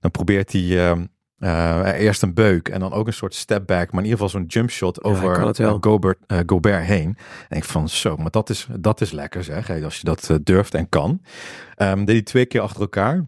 [0.00, 1.04] Dan probeert hij ehm,
[1.40, 3.92] eh, eerst een beuk en dan ook een soort step back.
[3.92, 7.16] Maar in ieder geval zo'n jump shot over eh, Gobert, eh, Gobert heen.
[7.48, 9.82] En ik van zo, maar dat is, dat is lekker zeg.
[9.82, 11.22] Als je dat durft en kan.
[11.74, 13.24] Ehm deed hij twee keer achter elkaar.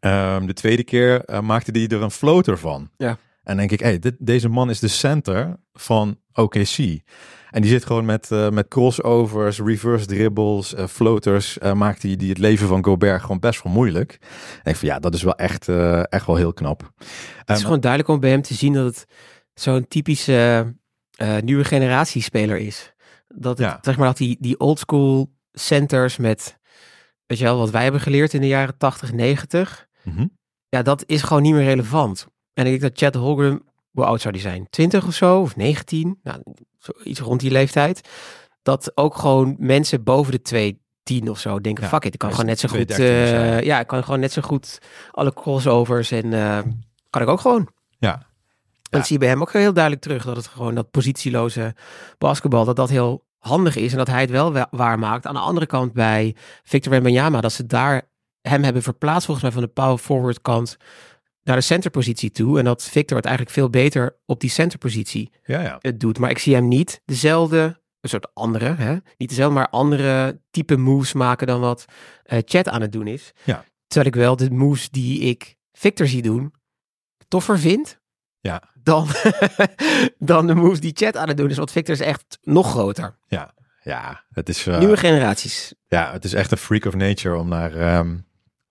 [0.00, 2.90] Ehm, de tweede keer maakte hij er een floater van.
[2.96, 3.18] Ja.
[3.42, 7.00] En denk ik, hey, dit, deze man is de center van OKC.
[7.50, 11.58] En die zit gewoon met, eh, met crossovers, reverse dribbles, eh, floaters.
[11.58, 14.18] eh, maakt hij die het leven van Gobert gewoon best wel moeilijk.
[14.62, 15.68] En ik van ja, dat is wel echt,
[16.08, 16.80] echt wel heel knap.
[16.98, 17.08] Het
[17.48, 19.04] is Ehm, gewoon duidelijk om bij hem te zien dat het
[19.54, 20.74] zo'n typische
[21.40, 22.92] nieuwe generatie speler is.
[23.28, 23.78] Dat, het, Ja.
[23.80, 26.58] zeg maar, dat die, die oldschool centers met,
[27.26, 29.86] weet je wel, wat wij hebben geleerd in de jaren 80, 90.
[30.04, 30.26] mhm.
[30.68, 32.26] Ja, dat is gewoon niet meer relevant.
[32.54, 34.66] En ik denk dat Chad Holmgren, hoe oud zou die zijn?
[34.70, 35.40] 20 of zo?
[35.40, 36.18] Of 19?
[36.22, 36.42] Nou,
[37.04, 38.08] iets rond die leeftijd.
[38.62, 42.30] Dat ook gewoon mensen boven de 210 of zo denken, Ja, fuck it, ik kan
[42.30, 42.88] gewoon net zo goed...
[42.88, 44.78] 213 eh, ja, ik kan gewoon net zo goed
[45.10, 46.58] alle crossovers en eh,
[47.10, 47.68] kan ik ook gewoon.
[47.98, 48.12] Ja.
[48.14, 50.24] En dat zie je bij hem ook heel duidelijk terug.
[50.24, 51.74] Dat het gewoon dat positieloze
[52.18, 53.92] basketbal, dat dat heel handig is.
[53.92, 55.26] En dat hij het wel wa- waarmaakt.
[55.26, 58.08] Aan de andere kant bij Victor Wembanyama, dat ze daar
[58.40, 60.76] hem hebben verplaatst volgens mij van de power forward kant
[61.42, 62.58] naar de centerpositie toe.
[62.58, 65.76] En dat Victor het eigenlijk veel beter op die centerpositie ja, ja.
[65.80, 66.18] het doet.
[66.18, 68.96] Maar ik zie hem niet dezelfde, een soort andere, hè?
[69.16, 71.84] niet dezelfde, maar andere type moves maken dan wat
[72.22, 73.32] eh Chat aan het doen is.
[73.44, 73.64] Ja.
[73.86, 76.54] Terwijl ik wel de moves die ik Victor zie doen,
[77.28, 78.00] toffer vind
[78.40, 78.62] Ja.
[78.82, 79.06] dan,
[80.18, 81.56] dan de moves die Chat aan het doen is.
[81.56, 83.18] Want Victor is echt nog groter.
[83.82, 85.74] Ja, het is, eh, Nieuwe generaties.
[85.86, 87.72] ja, het is echt een freak of nature om naar,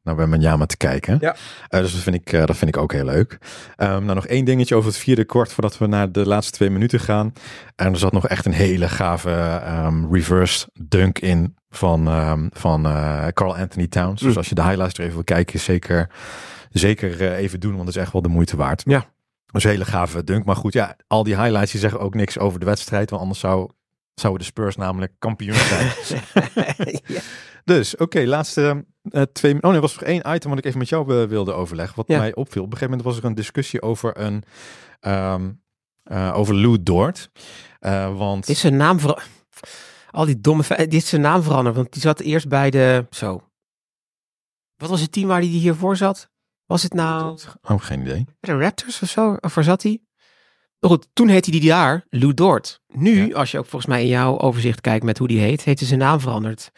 [0.10, 1.18] ehm naar Wembanyama te kijken.
[1.22, 1.36] Ja.
[1.68, 3.38] Eh, dus dat vind, ik, eh, dat vind ik ook heel leuk.
[3.76, 6.70] Ehm, nou, nog één dingetje over het vierde kwart voordat we naar de laatste twee
[6.70, 7.34] minuten gaan.
[7.76, 9.32] En er zat nog echt een hele gave
[9.64, 14.22] ehm, reverse dunk in van, ehm, van eh, Carl Anthony Towns.
[14.22, 14.38] Dus Mm.
[14.38, 16.10] als je de highlights er even wil kijken, zeker,
[16.72, 18.84] zeker even doen, want het is echt wel de moeite waard.
[18.86, 19.05] Ja.
[19.51, 20.45] Een hele gave dunk.
[20.45, 23.39] Maar goed, ja, al die highlights die zeggen ook niks over de wedstrijd, want anders
[23.39, 23.70] zou,
[24.14, 25.91] zouden de Spurs namelijk kampioen zijn.
[27.05, 27.22] ja.
[27.64, 29.53] Dus, oké, laatste, eh, twee...
[29.55, 31.95] Oh nee, er was nog één item wat ik even met jou eh, wilde overleggen.
[31.95, 32.18] Wat Ja.
[32.18, 32.64] mij opviel.
[32.64, 34.43] Op een gegeven moment was er een discussie over een...
[34.99, 35.51] ehm,
[36.03, 37.30] eh, over Lou Dort.
[38.16, 38.49] Want...
[38.49, 39.28] Is zijn naam ver...
[40.12, 40.64] Al die domme...
[40.78, 43.05] Dit is zijn naam veranderd, want die zat eerst bij de...
[43.10, 43.43] Zo.
[44.76, 46.30] Wat was het team waar hij hiervoor zat?
[46.66, 48.26] Was het nou Oh, geen idee.
[48.39, 49.38] de Raptors of zo?
[49.39, 50.01] Of waar zat hij?
[50.80, 52.82] Goed, toen heette hij die jaar Lou Dort.
[52.88, 53.36] Nu, Ja.
[53.36, 55.88] als je ook volgens mij in jouw overzicht kijkt met hoe die heet, heeft hij
[55.88, 56.72] zijn naam veranderd.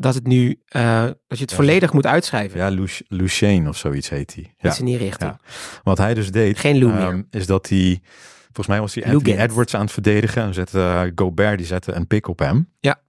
[0.00, 2.58] Dat het nu, eh, dat je het Ja, volledig moet uitschrijven.
[2.58, 4.54] Ja, Shane of zoiets heet hij.
[4.58, 4.68] Ja.
[4.68, 5.30] Iets in die richting.
[5.30, 5.50] Ja.
[5.82, 7.24] Wat hij dus deed, Geen Lou ehm, meer.
[7.30, 8.00] is dat hij...
[8.44, 9.38] Volgens mij was hij Anthony.
[9.38, 10.42] Edwards aan het verdedigen.
[10.42, 12.72] En zette eh, Gobert, die zette een pik op hem.
[12.80, 13.00] Ja.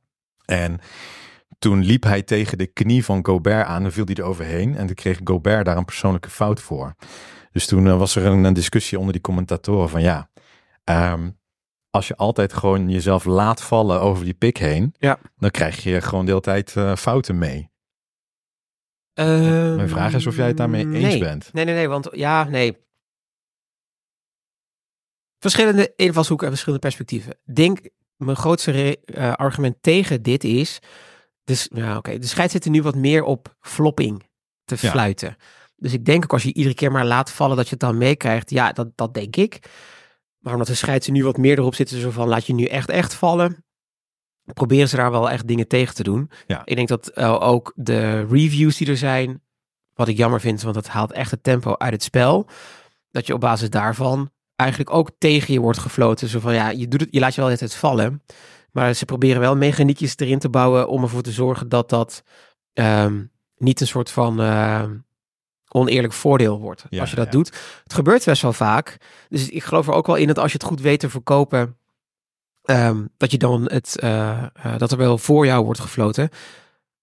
[0.45, 0.79] En
[1.59, 4.75] toen liep hij tegen de knie van Gobert aan en viel hij er overheen.
[4.77, 6.95] En toen kreeg Gobert daar een persoonlijke fout voor.
[7.51, 10.29] Dus toen eh, was er een, een discussie onder die commentatoren van ja...
[10.83, 11.29] ehm,
[11.89, 15.19] als je altijd gewoon jezelf laat vallen over die pik heen, Ja.
[15.37, 17.69] dan krijg je gewoon de hele tijd eh, fouten mee.
[19.13, 21.53] Ehm, Mijn vraag is of jij het daarmee eens bent.
[21.53, 22.77] Nee, nee, nee, want ja, nee.
[25.39, 27.31] Verschillende invalshoeken en verschillende perspectieven.
[27.45, 27.79] Ik Denk,
[28.15, 30.79] mijn grootste eh, argument tegen dit is,
[31.43, 34.23] dus, ja, oké, de scheidsrechter nu wat meer op flopping
[34.65, 34.89] te Ja.
[34.91, 35.35] fluiten.
[35.75, 37.97] Dus ik denk ook als je iedere keer maar laat vallen dat je het dan
[37.97, 39.59] meekrijgt, ja, dat, dat denk ik.
[40.39, 42.89] Maar omdat de scheidsrechter nu wat meer erop zitten, zo van laat je nu echt
[42.89, 43.65] echt vallen,
[44.53, 46.31] proberen ze daar wel echt dingen tegen te doen.
[46.47, 46.61] Ja.
[46.65, 49.41] Ik denk dat eh, ook de reviews die er zijn,
[49.93, 52.47] wat ik jammer vind, want dat haalt echt het tempo uit het spel.
[53.11, 56.27] Dat je op basis daarvan eigenlijk ook tegen je wordt gefloten.
[56.27, 58.23] Zo van ja, je, doet het, je laat je wel het vallen.
[58.71, 62.23] Maar ze proberen wel mechaniekjes erin te bouwen om ervoor te zorgen dat dat
[62.73, 63.23] ehm,
[63.57, 64.83] niet een soort van eh,
[65.69, 66.85] oneerlijk voordeel wordt.
[66.89, 67.31] Ja, als je dat ja.
[67.31, 67.47] doet.
[67.83, 68.97] Het gebeurt best wel vaak.
[69.29, 71.77] Dus ik geloof er ook wel in dat als je het goed weet te verkopen,
[72.63, 76.29] ehm, dat je dan het, eh, eh, dat er wel voor jou wordt gefloten.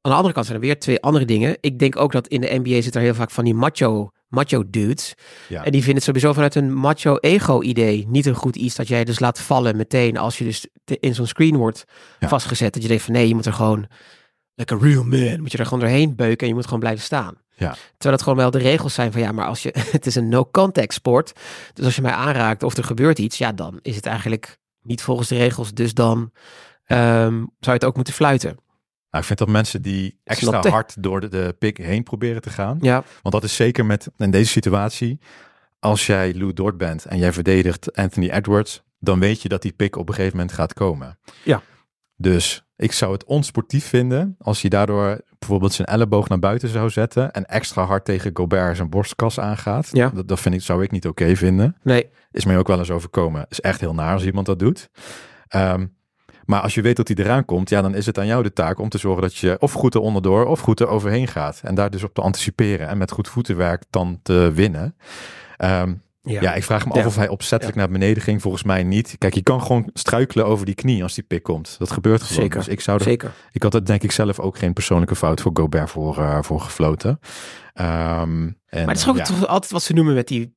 [0.00, 1.56] Aan de andere kant zijn er weer twee andere dingen.
[1.60, 4.70] Ik denk ook dat in de NBA zit er heel vaak van die macho, macho
[4.70, 5.14] dudes.
[5.48, 5.64] Ja.
[5.64, 8.88] En die vinden het sowieso vanuit een macho ego idee niet een goed iets dat
[8.88, 11.84] jij dus laat vallen meteen als je dus in zo'n screen wordt
[12.20, 12.72] vastgezet.
[12.72, 13.86] Dat je denkt van nee, je moet er gewoon,
[14.56, 17.04] like a real man, moet je er gewoon doorheen beuken en je moet gewoon blijven
[17.04, 17.34] staan.
[17.56, 17.72] Ja.
[17.72, 20.28] Terwijl het gewoon wel de regels zijn van ja, maar als je, het is een
[20.28, 21.32] no-contact sport.
[21.72, 25.02] Dus als je mij aanraakt of er gebeurt iets, ja, dan is het eigenlijk niet
[25.02, 25.74] volgens de regels.
[25.74, 26.32] Dus dan
[26.84, 28.58] ehm, zou je het ook moeten fluiten.
[29.10, 30.68] Nou, ik vind dat mensen die extra Snapte.
[30.68, 32.78] hard door de, de pik heen proberen te gaan.
[32.80, 35.18] Ja, Want dat is zeker met in deze situatie.
[35.78, 39.72] Als jij Lou Dort bent en jij verdedigt Anthony Edwards, dan weet je dat die
[39.72, 41.18] pik op een gegeven moment gaat komen.
[41.44, 41.62] Ja.
[42.16, 46.90] Dus ik zou het onsportief vinden als hij daardoor bijvoorbeeld zijn elleboog naar buiten zou
[46.90, 49.88] zetten en extra hard tegen Gobert zijn borstkas aangaat.
[49.92, 50.08] Ja.
[50.14, 51.76] Dat, dat vind ik, zou ik niet oké vinden.
[51.82, 53.46] nee, Is mij ook wel eens overkomen.
[53.48, 54.90] Is echt heel naar als iemand dat doet.
[55.48, 55.86] Ehm,
[56.44, 58.52] maar als je weet dat hij eraan komt, ja, dan is het aan jou de
[58.52, 61.60] taak om te zorgen dat je of goed er onderdoor of goed er overheen gaat.
[61.64, 64.96] En daar dus op te anticiperen en met goed voetenwerk dan te winnen.
[65.56, 65.94] Ehm,
[66.26, 66.40] ja.
[66.40, 66.54] ja.
[66.54, 68.42] ik vraag me af of hij opzettelijk naar beneden ging.
[68.42, 69.14] Volgens mij niet.
[69.18, 71.76] Kijk, je kan gewoon struikelen over die knie als die pik komt.
[71.78, 72.42] Dat gebeurt gewoon.
[72.42, 72.58] Zeker.
[72.58, 73.32] Dus ik zou er, zeker.
[73.50, 76.60] ik had er denk ik zelf ook geen persoonlijke fout voor Gobert voor, eh, voor
[76.60, 77.18] gefloten.
[77.72, 79.46] Ehm, en, Maar het is ook ja.
[79.46, 80.56] altijd wat ze noemen met die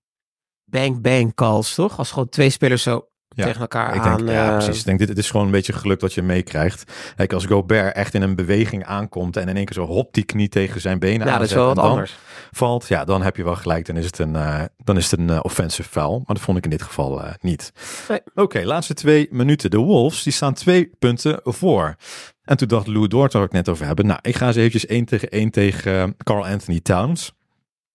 [0.65, 1.97] bang-bang calls, toch?
[1.97, 4.27] Als gewoon twee spelers zo Ja, tegen elkaar Ik denk, aan...
[4.27, 4.79] ja, eh, precies.
[4.79, 6.91] Ik denk, dit, dit is gewoon een beetje geluk dat je meekrijgt.
[7.15, 10.23] Kijk, als Gobert echt in een beweging aankomt en in één keer zo hop die
[10.23, 12.15] knie tegen zijn benen Ja, dat is wel wat anders.
[12.51, 13.85] valt, ja, dan heb je wel gelijk.
[13.85, 16.17] Dan is het een, eh, dan is het een eh, offensive foul.
[16.17, 17.71] Maar dat vond ik in dit geval niet.
[18.07, 18.19] Nee.
[18.35, 19.69] Oké, laatste twee minuten.
[19.69, 21.95] De Wolves, die staan twee punten voor.
[22.43, 24.05] En toen dacht Lou Dort, waar we het net over hebben.
[24.05, 27.33] Nou, ik ga eens eventjes één tegen één tegen Carl Anthony Towns.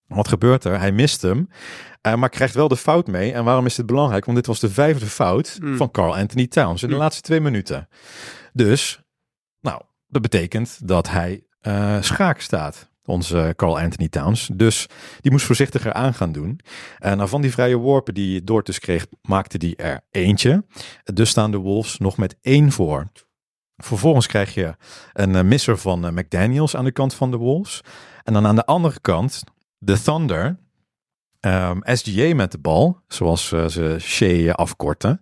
[0.07, 0.79] Wat gebeurt er?
[0.79, 1.49] Hij mist hem,
[2.01, 3.31] eh, maar krijgt wel de fout mee.
[3.33, 4.25] En waarom is dit belangrijk?
[4.25, 5.77] Want dit was de vijfde fout Mm.
[5.77, 6.99] van Carl Anthony Towns in de Mm.
[7.01, 7.87] laatste twee minuten.
[8.53, 9.01] Dus,
[9.61, 12.89] nou, dat betekent dat hij eh, schaak staat.
[13.05, 14.49] Onze Carl Anthony Towns.
[14.53, 14.87] Dus
[15.21, 16.59] die moest voorzichtiger aan gaan doen.
[16.99, 20.65] En nou, van die vrije worpen die Dort dus kreeg, maakte die er eentje.
[21.13, 23.07] Dus staan de Wolves nog met één voor.
[23.77, 24.75] Vervolgens krijg je
[25.13, 27.81] een eh, misser van eh, McDaniels aan de kant van de Wolves.
[28.23, 29.43] En dan aan de andere kant
[29.85, 30.59] de Thunder.
[31.39, 35.21] Ehm, SGA met de bal, zoals eh, ze Shea afkorten.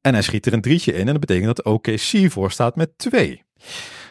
[0.00, 1.06] En hij schiet er een drietje in.
[1.06, 3.44] En dat betekent dat OKC voor staat met twee.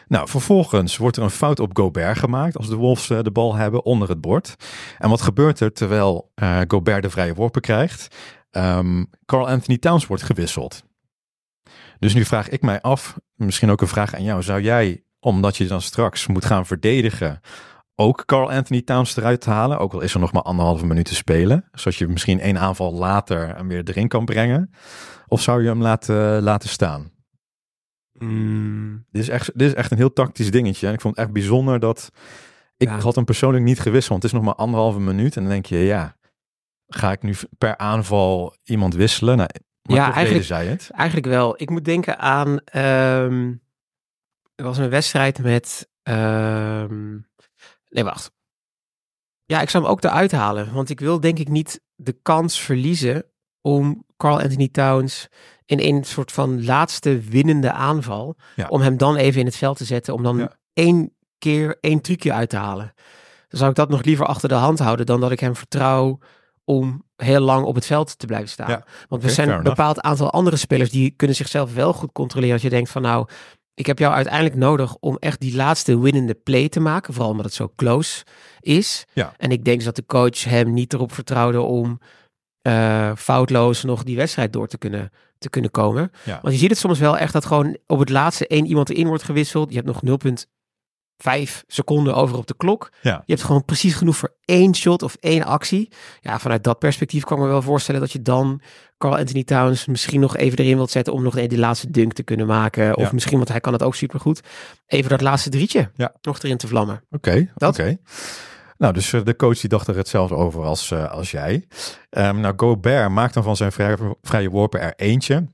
[0.08, 3.54] Nou, vervolgens wordt er een fout op Gobert gemaakt als de Wolves eh, de bal
[3.54, 4.56] hebben onder het bord.
[4.98, 8.16] En wat gebeurt er terwijl eh, Gobert de vrije worpen krijgt?
[8.50, 10.82] Ehm, Carl Anthony Towns wordt gewisseld.
[11.98, 14.42] Dus nu vraag ik mij af, misschien ook een vraag aan jou.
[14.42, 17.40] Zou jij, omdat je dan straks moet gaan verdedigen,
[18.00, 19.78] ook Carl Anthony Towns eruit te halen?
[19.78, 21.64] Ook al is er nog maar anderhalve minuut te spelen.
[21.72, 24.70] Zodat je misschien één aanval later hem weer erin kan brengen.
[25.28, 27.10] Of zou je hem laten, laten staan?
[28.12, 30.86] Mm, Dit is, echt, dit is echt een heel tactisch dingetje.
[30.86, 32.10] En ik vond het echt bijzonder dat
[32.76, 32.98] ik Ja.
[32.98, 35.36] had hem persoonlijk niet gewisseld, want het is nog maar anderhalve minuut.
[35.36, 36.16] En dan denk je, ja,
[36.86, 39.36] ga ik nu per aanval iemand wisselen?
[39.36, 39.48] Nou,
[39.82, 40.90] maar Ja, toch eigenlijk- zij het.
[40.92, 41.54] Eigenlijk wel.
[41.56, 42.58] Ik moet denken aan.
[42.64, 43.52] ehm,
[44.54, 45.88] er was een wedstrijd met.
[46.02, 47.18] ehm,
[47.90, 48.30] nee, wacht.
[49.44, 50.72] Ja, ik zou hem ook eruit halen.
[50.72, 53.24] Want ik wil denk ik niet de kans verliezen
[53.60, 55.28] om Carl Anthony Towns
[55.64, 58.36] in een soort van laatste winnende aanval.
[58.56, 58.66] Ja.
[58.68, 60.14] Om hem dan even in het veld te zetten.
[60.14, 60.56] Om dan Ja.
[60.72, 62.92] één keer één trucje uit te halen.
[63.48, 66.18] Dan zou ik dat nog liever achter de hand houden dan dat ik hem vertrouw
[66.64, 68.70] om heel lang op het veld te blijven staan.
[68.70, 72.52] Ja, Want er zijn een bepaald aantal andere spelers die kunnen zichzelf wel goed controleren.
[72.54, 73.28] Als je denkt van nou,
[73.80, 77.12] ik heb jou uiteindelijk nodig om echt die laatste winnende play te maken.
[77.12, 78.24] Vooral omdat het zo close
[78.60, 79.04] is.
[79.12, 79.32] Ja.
[79.36, 82.00] En ik denk dus dat de coach hem niet erop vertrouwde om
[82.62, 86.10] eh, foutloos nog die wedstrijd door te kunnen, te kunnen komen.
[86.24, 86.38] Ja.
[86.42, 89.06] Want je ziet het soms wel echt dat gewoon op het laatste één iemand erin
[89.06, 89.68] wordt gewisseld.
[89.68, 90.02] Je hebt nog
[91.48, 92.90] 0,5 seconden over op de klok.
[93.02, 93.22] Ja.
[93.26, 95.88] Je hebt gewoon precies genoeg voor één shot of één actie.
[96.20, 98.60] Ja, vanuit dat perspectief kan ik me wel voorstellen dat je dan
[98.98, 102.22] Carl Anthony Towns misschien nog even erin wilt zetten om nog die laatste dunk te
[102.22, 102.96] kunnen maken.
[102.96, 103.10] Of Ja.
[103.12, 104.40] misschien, want hij kan het ook supergoed,
[104.86, 106.12] even dat laatste drietje Ja.
[106.22, 107.02] nog erin te vlammen.
[107.10, 107.96] Oké, oké.
[108.78, 111.66] Nou, dus eh, de coach die dacht er hetzelfde over als, eh, als jij.
[112.10, 115.46] Ehm, nou, Gobert maakt dan van zijn vrije, vrije worpen er eentje.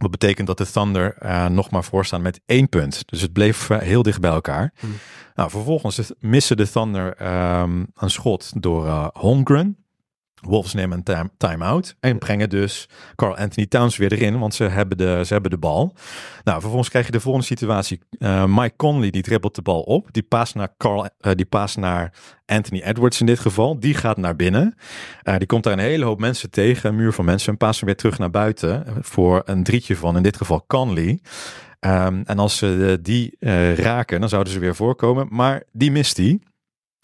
[0.00, 3.02] Dat betekent dat de Thunder eh, nog maar voorstaan met één punt.
[3.08, 4.72] Dus het bleef heel dicht bij elkaar.
[4.80, 4.90] Hmm.
[5.34, 9.76] Nou, vervolgens is- missen de Thunder ehm, een schot door eh, Holmgren.
[10.40, 14.64] Wolves nemen een time- time-out en brengen dus Carl Anthony Towns weer erin, want ze
[14.64, 15.94] hebben de, ze hebben de bal.
[16.44, 18.00] Nou, vervolgens krijg je de volgende situatie.
[18.18, 21.76] Eh, Mike Conley die dribbelt de bal op, die paast naar, Carl, eh, die paast
[21.76, 22.12] naar
[22.46, 23.80] Anthony Edwards in dit geval.
[23.80, 24.74] Die gaat naar binnen.
[25.22, 27.78] Eh, die komt daar een hele hoop mensen tegen, een muur van mensen, en paast
[27.78, 31.20] hem weer terug naar buiten voor een drietje van in dit geval Conley.
[31.80, 33.36] Ehm, en als ze die
[33.74, 36.40] raken, dan zouden ze weer voorkomen, maar die mist hij.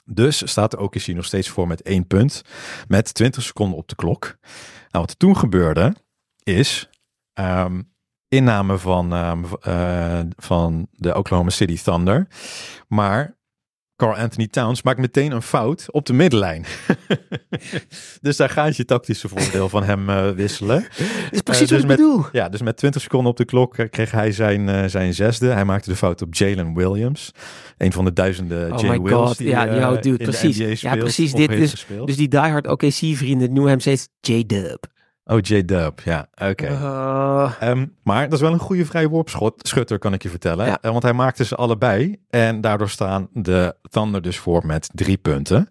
[0.08, 2.42] Dus staat de OKC nog steeds voor met één punt.
[2.88, 4.36] Met 20 seconden op de klok.
[4.90, 5.94] Nou, wat er toen gebeurde
[6.42, 6.88] is
[7.32, 7.82] ehm,
[8.28, 12.28] inname van, ehm, eh, van de Oklahoma City Thunder.
[12.88, 13.35] Maar
[13.96, 16.64] Carl Anthony Towns maakt meteen een fout op de middenlijn.
[18.20, 20.80] dus daar gaat je tactische voordeel van hem eh, wisselen.
[20.80, 22.24] Dat is precies dus wat ik bedoel.
[22.32, 25.46] Ja, dus met 20 seconden op de klok eh, kreeg hij zijn, eh, zijn zesde.
[25.46, 27.32] Hij maakte de fout op Jalen Williams.
[27.78, 29.38] Een van de duizenden Oh Jalen God.
[29.38, 30.80] die Ja, eh, yo, dude, precies.
[30.80, 31.86] Ja, precies, dit is-.
[32.04, 34.94] Dus die diehard OKC-vrienden noemen hem steeds J-Dub.
[35.28, 36.70] Oh, J-Dub, ja, oké.
[36.70, 39.22] Uh, Ehm, maar dat is wel een goede vrije
[39.56, 40.66] schutter, kan ik je vertellen.
[40.66, 40.78] Ja.
[40.80, 42.16] Eh, want hij maakte ze allebei.
[42.30, 45.70] En daardoor staan de Thunder dus voor met drie punten.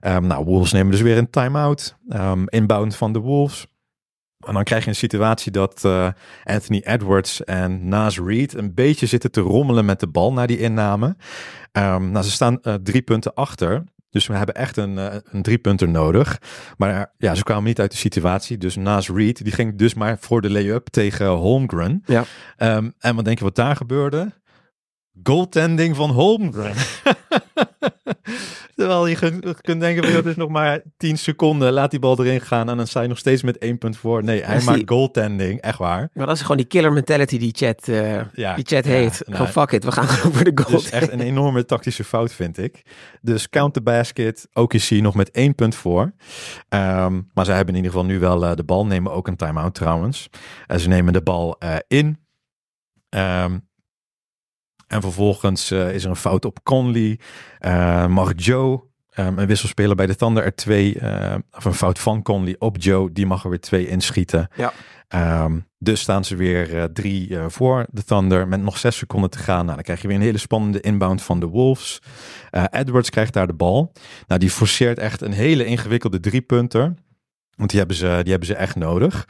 [0.00, 1.96] Ehm, nou, Wolves nemen dus weer een time-out.
[2.08, 3.66] Ehm, inbound van de Wolves.
[4.46, 6.08] En dan krijg je een situatie dat eh,
[6.44, 10.58] Anthony Edwards en Nas Reed een beetje zitten te rommelen met de bal na die
[10.58, 11.16] inname.
[11.72, 13.84] Nou, ze staan eh, drie punten achter.
[14.10, 16.40] Dus we hebben echt een, eh, een driepunter nodig.
[16.76, 18.58] Maar eh, ja, ze kwamen niet uit de situatie.
[18.58, 22.02] Dus Nas Reed, die ging dus maar voor de lay-up tegen Holmgren.
[22.06, 22.24] Ja.
[22.56, 24.32] Ehm, en wat denk je wat daar gebeurde?
[25.22, 26.74] Goaltending van Holmgren.
[28.74, 29.16] Terwijl je
[29.62, 31.72] kunt- denken, het is nog maar 10 seconden.
[31.72, 34.24] Laat die bal erin gaan en dan sta je nog steeds met één punt voor.
[34.24, 35.60] Nee, hij is maakt die- goaltending.
[35.60, 36.10] Echt waar.
[36.12, 39.22] maar dat is gewoon die killer mentality die chat, eh, Ja, die chat ja, heet.
[39.24, 40.76] nou, Gewoon fuck it, we gaan gewoon voor de goal.
[40.80, 42.82] Dus echt een enorme tactische fout, vind ik.
[43.20, 44.48] Dus count the basket.
[44.52, 46.12] OKC nog met één punt voor.
[46.68, 48.86] Ehm, maar zij hebben in ieder geval nu wel eh, de bal.
[48.86, 50.28] Nemen ook een time-out trouwens.
[50.66, 52.18] En ze nemen de bal eh, in.
[53.08, 53.58] Ehm,
[54.86, 57.18] en vervolgens eh, is er een fout op Conley.
[57.58, 60.98] Eh, mag Joe, ehm, een wisselspeler bij de Thunder, er twee...
[60.98, 63.12] eh, of een fout van Conley op Joe.
[63.12, 64.48] Die mag er weer twee inschieten.
[64.56, 64.72] Ja.
[65.08, 69.64] Ehm, dus staan ze weer drie voor de Thunder met nog zes seconden te gaan.
[69.64, 72.02] Nou, dan krijg je weer een hele spannende inbound van de Wolves.
[72.70, 73.92] Edwards krijgt daar de bal.
[74.26, 76.94] Nou, die forceert echt een hele ingewikkelde driepunter.
[77.56, 79.28] Want die hebben ze, die hebben ze echt nodig.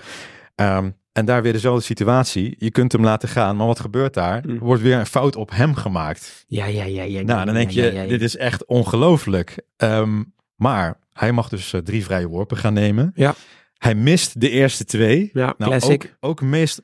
[0.54, 2.54] Ehm, en daar weer dezelfde situatie.
[2.58, 4.42] Je kunt hem laten gaan, maar wat gebeurt daar?
[4.42, 4.50] Hm.
[4.50, 6.44] Er wordt weer een fout op hem gemaakt.
[6.48, 7.22] Ja, ja, ja, ja.
[7.22, 9.62] Nou, dan denk je, dit is echt ongelooflijk.
[9.76, 10.22] Ehm,
[10.56, 13.12] maar hij mag dus eh, drie vrije worpen gaan nemen.
[13.14, 13.34] Ja.
[13.78, 15.30] Hij mist de eerste twee.
[15.32, 16.16] Ja, Nou, classic.
[16.20, 16.82] ook, ook mist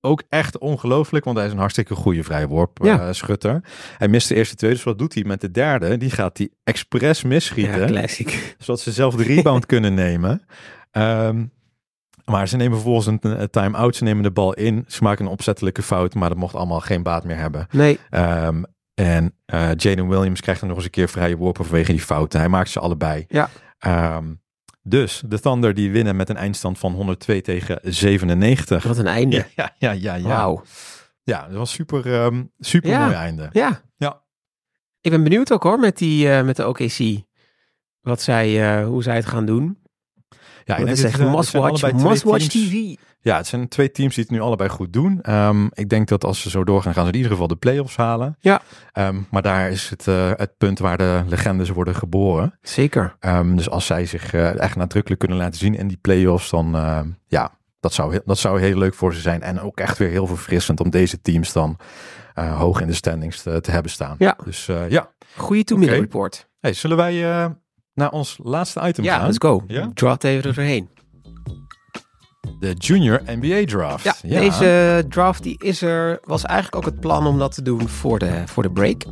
[0.00, 3.06] ook echt ongelooflijk, want hij is een hartstikke goede vrije worp Ja.
[3.06, 3.60] eh, schutter.
[3.98, 5.96] Hij mist de eerste twee, dus wat doet hij met de derde?
[5.96, 8.56] Die gaat hij expres misschieten, ja, classic.
[8.58, 10.42] zodat ze zelf de rebound kunnen nemen.
[10.90, 11.44] Ehm,
[12.24, 15.82] maar ze nemen vervolgens een, time-out, ze nemen de bal in, ze maken een opzettelijke
[15.82, 17.66] fout, maar dat mocht allemaal geen baat meer hebben.
[17.70, 18.62] Nee, Ehm,
[18.94, 22.40] en eh Jaden Williams krijgt dan nog eens een keer vrije worpen vanwege die fouten.
[22.40, 23.24] Hij maakt ze allebei.
[23.28, 23.48] Ja.
[23.78, 24.34] Ehm,
[24.82, 28.84] dus de Thunder die winnen met een eindstand van 102 tegen 97.
[28.84, 29.36] wat een einde.
[29.36, 29.46] Ja,
[29.78, 30.14] ja, ja, ja.
[30.14, 30.62] Ja, Wauw.
[31.22, 33.04] ja dat was super, ehm, super Ja.
[33.04, 33.48] mooi einde.
[33.52, 33.80] Ja.
[33.96, 34.22] Ja.
[35.00, 37.22] Ik ben benieuwd ook hoor met, die, eh, met de OKC.
[38.00, 39.78] Wat zij, eh, hoe zij het gaan doen.
[40.64, 42.94] Ja, dat is echt eh, het must watch, TV.
[43.20, 45.18] Ja, het zijn twee teams die het nu allebei goed doen.
[45.22, 47.96] Ehm, ik denk dat als ze zo doorgaan, gaan ze in ieder geval de play-offs
[47.96, 48.36] halen.
[48.40, 48.60] Ja.
[48.92, 52.58] Ehm, maar daar is het, eh, het punt waar de legendes worden geboren.
[52.62, 53.16] Zeker.
[53.20, 56.70] Ehm, dus als zij zich eh, echt nadrukkelijk kunnen laten zien in die play-offs, dan
[57.26, 57.50] ja,
[57.80, 59.42] dat zou, heel- dat zou heel leuk voor ze zijn.
[59.42, 61.76] En ook echt weer heel verfrissend om deze teams dan
[62.34, 64.14] hoog in de standings te, te hebben staan.
[64.18, 64.36] Ja.
[64.44, 66.04] Dus ja, Goeie two-minute Oké.
[66.04, 66.48] report.
[66.60, 67.14] hey, zullen wij
[67.94, 69.24] naar ons laatste item Ja, gaan?
[69.26, 69.62] let's go.
[69.66, 69.90] Ja?
[69.94, 70.88] Draft even er doorheen.
[72.60, 74.04] De Junior NBA Draft.
[74.22, 77.88] Ja, deze draft die is er, was eigenlijk ook het plan om dat te doen
[77.88, 79.02] voor de, voor de break.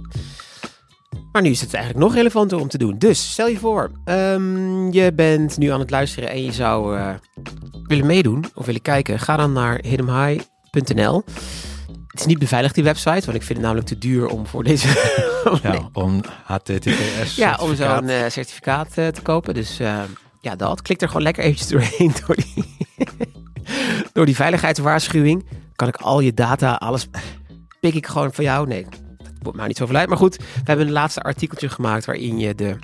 [1.33, 2.99] Maar nu is het eigenlijk nog relevanter om te doen.
[2.99, 7.15] Dus stel je voor, ehm, je bent nu aan het luisteren en je zou eh,
[7.87, 9.19] willen meedoen of willen kijken.
[9.19, 11.25] Ga dan naar hiddenhigh.nl.
[12.13, 14.65] Het is niet beveiligd die website, want ik vind het namelijk te duur om voor
[14.65, 14.89] deze...
[15.63, 17.37] Ja, om HTTPS.
[17.37, 19.55] Ja, om zo'n eh, certificaat eh, te kopen.
[19.55, 20.03] Dus eh,
[20.41, 20.83] ja, dat.
[20.83, 22.65] Klik er gewoon lekker eventjes doorheen door die,
[24.13, 25.47] door die veiligheidswaarschuwing.
[25.77, 27.09] Kan ik al je data, alles
[27.81, 28.67] pik ik gewoon van jou.
[28.67, 28.87] Nee,
[29.17, 30.09] dat wordt mij niet zoveel uit.
[30.09, 32.77] Maar goed, we hebben een laatste artikeltje gemaakt waarin je de,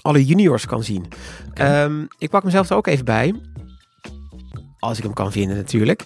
[0.00, 1.06] alle juniors kan zien.
[1.52, 3.34] Ehm, ik pak mezelf er ook even bij.
[4.78, 6.04] Als ik hem kan vinden natuurlijk.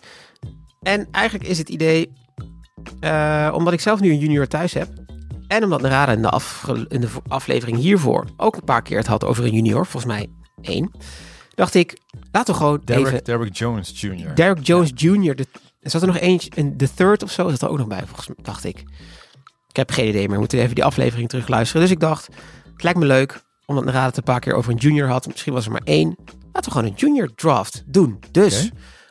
[0.82, 2.12] En eigenlijk is het idee,
[3.00, 4.88] eh, omdat ik zelf nu een junior thuis heb,
[5.48, 9.06] en omdat Narada in de, afge- in de aflevering hiervoor ook een paar keer het
[9.06, 10.26] had over een junior, volgens mij
[10.62, 10.90] één,
[11.54, 11.98] dacht ik,
[12.32, 13.24] laten we gewoon Derek, even...
[13.24, 14.34] Derek Jones Jr.
[14.34, 15.46] Derek Jones Jr., de,
[15.80, 18.02] er zat er nog eentje, in de third of zo, zat er ook nog bij,
[18.06, 18.78] volgens mij, dacht ik.
[19.68, 21.82] Ik heb geen idee meer, we moeten even die aflevering terug luisteren.
[21.82, 22.28] Dus ik dacht,
[22.72, 25.52] het lijkt me leuk, omdat Narada het een paar keer over een junior had, misschien
[25.52, 26.16] was er maar één.
[26.52, 28.18] Laten we gewoon een junior draft doen.
[28.30, 28.70] Dus.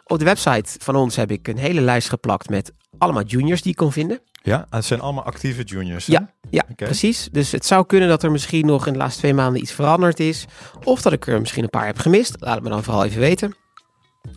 [0.10, 3.72] Op de website van ons heb ik een hele lijst geplakt met allemaal juniors die
[3.72, 4.20] ik kon vinden.
[4.43, 6.05] Ja, het zijn allemaal actieve juniors.
[6.05, 6.14] hè?
[6.14, 7.30] Ja, ja precies.
[7.32, 10.20] Dus het zou kunnen dat er misschien nog in de laatste twee maanden iets veranderd
[10.20, 10.45] is.
[10.84, 12.36] Of dat ik er misschien een paar heb gemist.
[12.39, 13.55] Laat het me dan vooral even weten.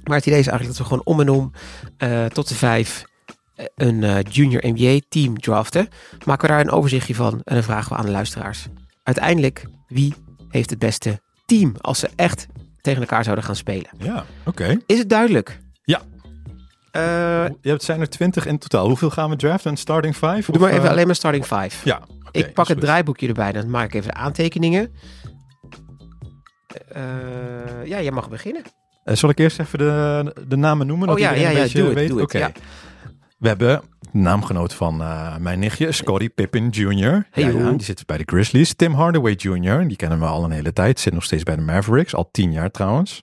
[0.04, 1.52] Maar het idee is eigenlijk dat we gewoon om en om
[1.96, 3.04] eh, tot de vijf
[3.54, 5.88] eh, een eh, junior NBA team draften.
[6.24, 8.66] Maken we daar een overzichtje van en dan vragen we aan de luisteraars.
[9.02, 10.14] Uiteindelijk, wie
[10.48, 12.46] heeft het beste team als ze echt
[12.82, 13.90] tegen elkaar zouden gaan spelen?
[13.98, 14.76] Ja, oké.
[14.86, 15.60] Is het duidelijk?
[15.84, 16.00] Ja.
[16.90, 17.02] Eh,
[17.60, 18.86] Je hebt, zijn er twintig in totaal.
[18.86, 19.70] Hoeveel gaan we draften?
[19.70, 20.52] Een starting five?
[20.52, 21.88] doe maar even eh, alleen maar starting five.
[21.88, 24.92] Ja, ik pak het draaiboekje erbij, dan maak ik even de aantekeningen.
[26.88, 27.02] Eh,
[27.84, 28.62] ja, jij mag beginnen.
[29.04, 31.08] Zal ik eerst even de, de namen noemen?
[31.08, 32.08] Oh dat ja, ja, ja, doe het, weet?
[32.08, 32.52] doe het, ja.
[33.38, 37.26] We hebben naamgenoot van eh, mijn nichtje, Scottie Pippen Jr.
[37.30, 38.74] Hey, ja, die zit bij de Grizzlies.
[38.74, 41.00] Tim Hardaway Jr., die kennen we al een hele tijd.
[41.00, 43.22] Zit nog steeds bij de Mavericks, al tien jaar trouwens.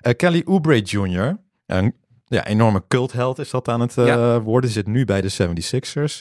[0.00, 1.94] Eh, Kelly Oubre Jr., een
[2.26, 4.40] ja, enorme cultheld is dat aan het eh, Ja.
[4.40, 4.70] worden.
[4.70, 6.20] Zit nu bij de 76ers.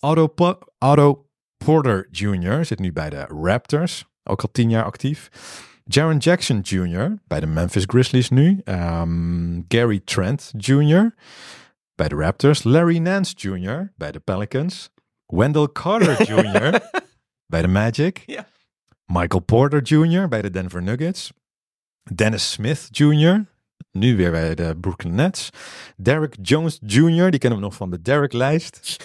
[0.00, 1.26] Otto, Po- Otto
[1.64, 2.64] Porter Jr.
[2.64, 4.04] zit nu bij de Raptors.
[4.24, 5.28] Ook al tien jaar actief.
[5.84, 7.14] Jaron Jackson Jr.
[7.26, 8.60] bij de Memphis Grizzlies nu.
[8.64, 11.14] Ehm, Gary Trent Jr.
[11.94, 12.62] bij de Raptors.
[12.62, 13.92] Larry Nance Jr.
[13.96, 14.90] bij de Pelicans.
[15.26, 16.80] Wendell Carter Jr.
[17.52, 18.22] bij de Magic.
[18.26, 18.46] Ja.
[19.06, 20.28] Michael Porter Jr.
[20.28, 21.32] bij de Denver Nuggets.
[22.14, 23.44] Dennis Smith Jr.
[23.90, 25.50] Nu weer bij de Brooklyn Nets.
[25.96, 27.30] Derek Jones Jr.
[27.30, 28.98] Die kennen we nog van de Derek-lijst.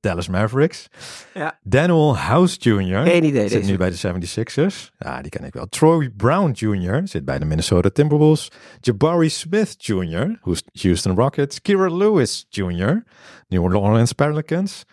[0.00, 0.88] Dallas Mavericks.
[1.34, 1.58] Ja.
[1.62, 3.02] Daniel House Jr.
[3.06, 3.48] Geen idee.
[3.48, 3.70] Zit Deze.
[3.70, 4.94] nu bij de 76ers.
[4.98, 5.66] Ja, die ken ik wel.
[5.66, 7.00] Troy Brown Jr.
[7.04, 8.50] zit bij de Minnesota Timberwolves.
[8.80, 10.38] Jabari Smith Jr.
[10.72, 11.60] Houston Rockets.
[11.60, 13.02] Kira Lewis Jr.
[13.48, 14.84] New Orleans Pelicans.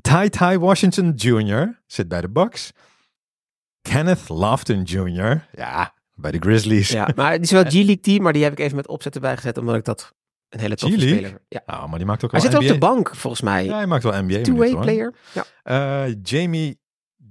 [0.00, 1.80] Ty Ty Washington Jr.
[1.86, 2.72] zit bij de Bucks.
[3.82, 5.46] Kenneth Lofton Jr.
[5.52, 6.88] Ja, bij de Grizzlies.
[6.90, 9.36] Ja, maar het is wel G-League team, maar die heb ik even met opzet erbij
[9.36, 10.14] gezet, omdat ik dat
[10.50, 11.40] een hele toffe speler...
[11.48, 11.62] Ja.
[11.66, 13.64] Nou, maar die maakt ook Hij wel zit op de bank, volgens mij.
[13.64, 14.40] Ja, hij maakt wel NBA.
[14.42, 15.14] Two-way player.
[15.32, 15.44] Ja.
[15.62, 16.80] Eh, Jamie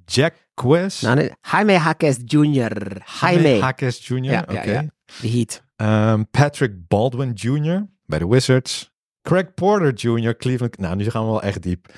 [0.05, 1.01] Jacquez.
[1.01, 3.01] Nou, nee, Jaime Hackes Jr.
[3.21, 3.59] Jaime.
[3.59, 4.23] Hakes Jr.
[4.23, 4.53] Ja, Oké.
[4.61, 4.85] ja, ja.
[5.21, 5.63] De Heat.
[5.75, 7.87] Ehm, Patrick Baldwin Jr.
[8.05, 8.91] bij de Wizards.
[9.21, 10.35] Craig Porter Jr.
[10.35, 10.77] Cleveland.
[10.77, 11.93] Nou, nu gaan we wel echt diep.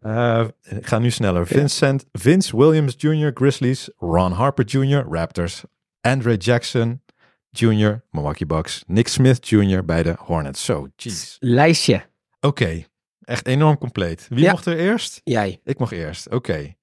[0.00, 1.46] Eh, ik ga nu sneller.
[1.46, 3.30] Vincent, Vince Williams Jr.
[3.34, 3.90] Grizzlies.
[3.96, 5.06] Ron Harper Jr.
[5.10, 5.64] Raptors.
[6.00, 7.02] Andre Jackson
[7.58, 8.02] Jr.
[8.10, 8.82] Milwaukee Bucks.
[8.86, 9.84] Nick Smith Jr.
[9.84, 10.64] bij de Hornets.
[10.64, 11.36] Zo, jeez.
[11.40, 12.06] Lijstje.
[12.40, 12.84] Oké,
[13.20, 14.26] echt enorm compleet.
[14.28, 14.50] Wie Ja.
[14.50, 15.20] mocht er eerst?
[15.24, 15.60] Jij.
[15.64, 16.28] Ik mag eerst.
[16.30, 16.74] Oké.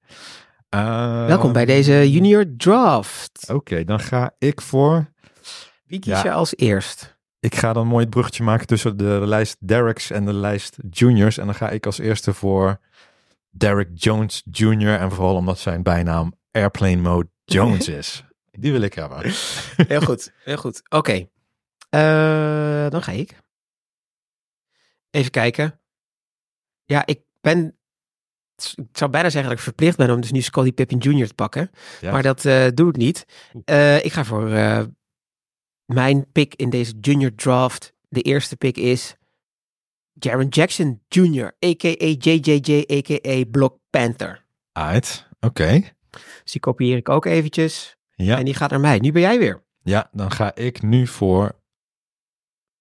[0.68, 3.50] Ehm, Welkom bij deze junior draft.
[3.52, 5.06] Oké, dan ga ik voor.
[5.86, 6.22] Wie kies Ja.
[6.22, 7.16] je als eerst?
[7.40, 11.38] Ik ga dan mooi het bruggetje maken tussen de lijst Derricks en de lijst Juniors.
[11.38, 12.80] En dan ga ik als eerste voor
[13.50, 14.94] Derrick Jones Jr.
[14.98, 18.24] En vooral omdat zijn bijnaam Airplane Mode Jones is.
[18.58, 19.18] Die wil ik hebben.
[19.88, 20.82] Heel goed, heel goed.
[20.88, 21.28] Oké.
[21.90, 23.36] Eh, dan ga ik.
[25.10, 25.80] Even kijken.
[26.84, 27.78] Ja, ik ben
[28.74, 31.26] Ik zou bijna zeggen dat ik verplicht ben om dus nu Scottie Pippen Jr.
[31.26, 31.70] te pakken.
[32.00, 32.12] Ja.
[32.12, 33.24] Maar dat eh, doe ik niet.
[33.64, 34.48] Eh, ik ga voor
[35.84, 37.94] mijn pick in deze junior draft.
[38.08, 39.16] De eerste pick is
[40.12, 42.14] Jaron Jackson Jr., a.k.a.
[42.18, 43.44] JJJ, a.k.a.
[43.50, 44.44] Block Panther.
[44.72, 45.28] Uit.
[45.40, 45.82] Oké.
[46.10, 47.96] Dus die kopieer ik ook eventjes.
[48.14, 48.38] Ja.
[48.38, 48.98] En die gaat naar mij.
[48.98, 49.64] Nu ben jij weer.
[49.82, 51.62] ja, dan ga ik nu voor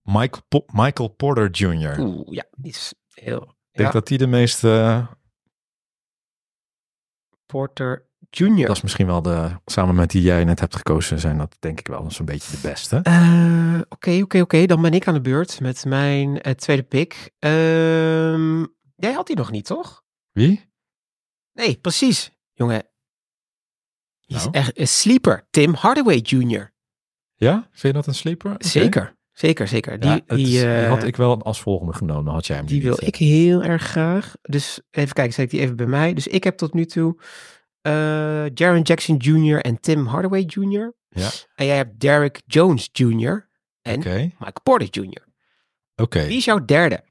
[0.02, 2.00] Michael, Po- Michael Porter Jr.
[2.00, 3.42] Oeh, ja, die is heel...
[3.42, 4.00] Ik denk ja.
[4.00, 5.06] dat die de meeste...
[7.46, 8.68] Porter Jr.
[8.68, 9.60] Dat is misschien wel de...
[9.66, 12.68] Samen met die jij net hebt gekozen, zijn dat denk ik wel zo'n beetje de
[12.68, 12.98] beste.
[13.04, 14.66] Eh, Oké, oké, oké.
[14.66, 17.32] Dan ben ik aan de beurt met mijn eh, tweede pick.
[17.40, 18.60] Ehm,
[18.96, 20.04] jij had die nog niet, toch?
[20.32, 20.72] Wie?
[21.54, 22.32] Nee, precies.
[22.54, 22.88] Jongen.
[24.26, 24.56] Die is Nou?
[24.56, 25.48] echt een sleeper.
[25.50, 26.72] Tim Hardaway Jr.
[27.36, 27.54] Ja?
[27.72, 28.56] Vind je dat een sleeper?
[28.58, 29.16] Zeker.
[29.32, 30.00] Zeker, zeker.
[30.00, 32.76] Die, Ja, het die, eh, had ik wel als volgende genomen, had jij hem die
[32.76, 32.84] niet.
[32.84, 34.34] wil ik heel erg graag.
[34.42, 36.14] Dus even kijken, zet ik die even bij mij.
[36.14, 37.22] Dus ik heb tot nu toe
[37.82, 39.60] eh Jaron Jackson Jr.
[39.62, 40.94] en Tim Hardaway Jr.
[41.10, 41.30] Ja.
[41.56, 43.50] En jij hebt Derek Jones Jr.
[43.82, 44.00] en
[44.40, 45.28] Mike Porter Jr.
[45.96, 46.26] oké.
[46.26, 47.04] Wie is jouw derde?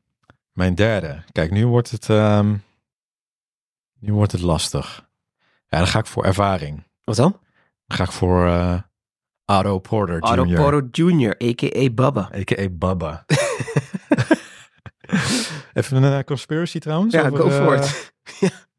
[0.53, 1.23] Mijn derde.
[1.33, 2.57] Kijk, nu wordt het, ehm,
[3.99, 5.09] nu wordt het lastig.
[5.69, 6.87] Ja, dan ga ik voor ervaring.
[7.05, 7.41] Wat dan?
[7.87, 8.79] Dan ga ik voor eh
[9.45, 10.41] Otto Porter Jr.
[10.41, 11.91] Otto Porter Jr., a.k.a.
[11.91, 12.31] Bubba.
[12.35, 12.69] A.k.a.
[12.71, 13.25] Bubba.
[15.73, 17.15] Even een eh, conspiracy trouwens.
[17.15, 18.13] Ja, over, go for eh, it.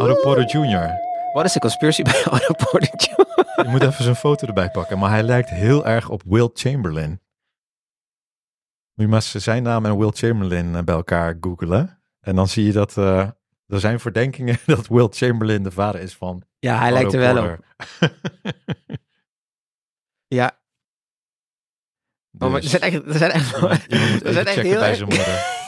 [0.00, 0.90] Otto Porter Jr.
[1.32, 3.64] Wat is de conspiracy bij Otto Porter Jr.?
[3.64, 4.98] Je moet even zijn foto erbij pakken.
[4.98, 7.10] Maar hij lijkt heel erg op Will Chamberlain.
[8.94, 12.02] Moet je maar eens zijn naam en Will Chamberlain eh, bij elkaar googelen.
[12.20, 13.30] En dan zie je dat eh,
[13.72, 17.34] er zijn verdenkingen dat Will Chamberlain de vader is van Ja, hij Otto lijkt er
[17.34, 17.64] wel op.
[20.26, 20.58] Ja,
[22.38, 23.54] oh, maar er Dus zijn echt, er zijn echt,
[24.24, 25.60] er zijn echt heel bij zijn moeder.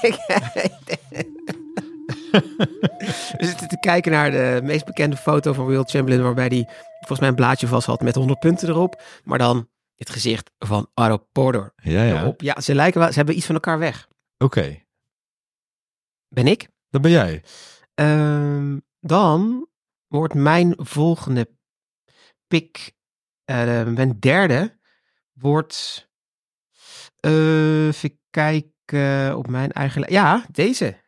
[3.38, 6.64] We zitten te kijken naar de meest bekende foto van Will Chamberlain, waarbij hij
[6.98, 10.90] volgens mij een blaadje vast had met 100 punten erop, maar dan het gezicht van
[10.94, 12.20] Otto Porter Ja, ja.
[12.20, 12.40] erop.
[12.40, 14.08] Ja, ze lijken wel, ze hebben iets van elkaar weg.
[14.38, 14.82] Oké,
[16.28, 16.68] Ben ik?
[16.90, 17.42] dat ben jij.
[17.94, 19.68] Ehm, dan
[20.06, 21.50] wordt mijn volgende
[22.46, 22.92] pick,
[23.44, 24.78] eh, mijn derde,
[25.32, 26.08] wordt,
[27.20, 31.02] eh, even kijken op mijn eigen, ja, deze.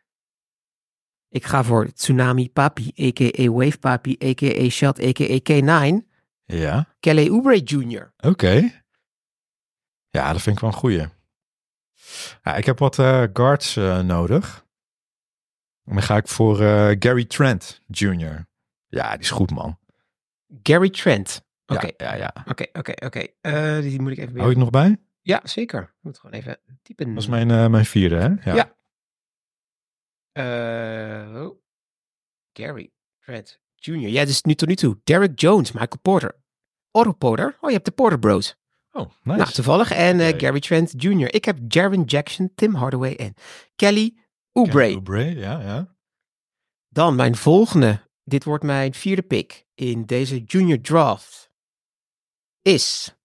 [1.29, 3.49] Ik ga voor Tsunami Papi, a.k.a.
[3.49, 4.69] Wave Papi, a.k.a.
[4.69, 5.39] Shot, a.k.a.
[5.39, 6.05] K9,
[6.45, 8.13] Ja, Kelly Oubre Jr.
[8.17, 8.85] oké.
[10.09, 11.05] Ja, dat vind ik wel een goeie.
[12.43, 14.65] Ja, ik heb wat eh, guards eh, nodig.
[15.87, 18.47] En dan ga ik voor eh, Gary Trent Jr.
[18.87, 19.79] Ja, die is goed, man.
[20.63, 21.45] Gary Trent.
[21.65, 22.33] Ja, Oké, ja, ja.
[22.45, 23.25] oké, oké, oké.
[23.41, 24.97] Eh, Die moet ik even Hou je het nog bij?
[25.21, 25.81] Ja, zeker.
[25.81, 27.13] Ik moet gewoon even typen.
[27.13, 28.51] Dat is mijn, eh, mijn vierde, hè?
[28.53, 28.75] Ja.
[30.31, 31.59] Eh, oh.
[32.53, 34.07] Gary Trent Jr.
[34.07, 34.99] Ja, dus nu tot nu toe.
[35.03, 36.35] Derek Jones, Michael Porter.
[36.91, 37.57] Otto Porter.
[37.61, 38.55] Oh, je hebt de Porter Bros.
[38.91, 39.37] Oh, nice.
[39.39, 39.91] Nou, toevallig.
[39.91, 40.39] En.
[40.39, 41.33] Gary Trent Jr.
[41.33, 43.33] Ik heb Jaron Jackson, Tim Hardaway en
[43.75, 44.17] Kelly
[44.57, 44.93] Oubre.
[44.93, 45.95] Oubre, ja, ja.
[46.89, 48.09] Dan mijn volgende.
[48.23, 51.51] Dit wordt mijn vierde pick in deze junior draft.
[52.61, 53.15] Is.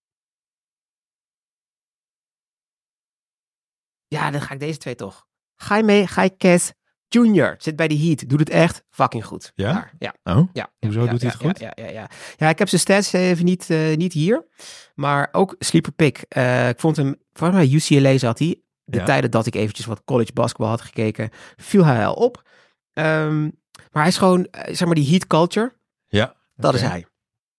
[4.07, 5.26] Ja, dan ga ik deze twee toch.
[5.57, 6.72] Ga je mee, ga je Kes
[7.09, 7.55] Junior.
[7.59, 8.28] Zit bij de Heat.
[8.28, 9.53] Doet het echt fucking goed.
[9.55, 9.72] Ja?
[9.72, 10.14] Daar, ja.
[10.22, 11.59] Oh, Ja, Hoezo ja, doet hij het goed?
[11.59, 12.11] Ja, ja, ja, ja.
[12.37, 14.47] ja, ik heb zijn stats even niet, eh, niet hier.
[14.95, 16.24] Maar ook sleeper pick.
[16.28, 18.62] Eh, ik vond hem, volgens mij UCLA zat hij.
[18.93, 19.05] De Ja.
[19.05, 22.43] tijden dat ik eventjes wat college basketbal had gekeken, viel hij al op.
[22.93, 25.72] Ehm, maar hij is gewoon, eh, zeg maar, die heat culture.
[26.09, 26.34] ja.
[26.55, 27.07] Dat is hij.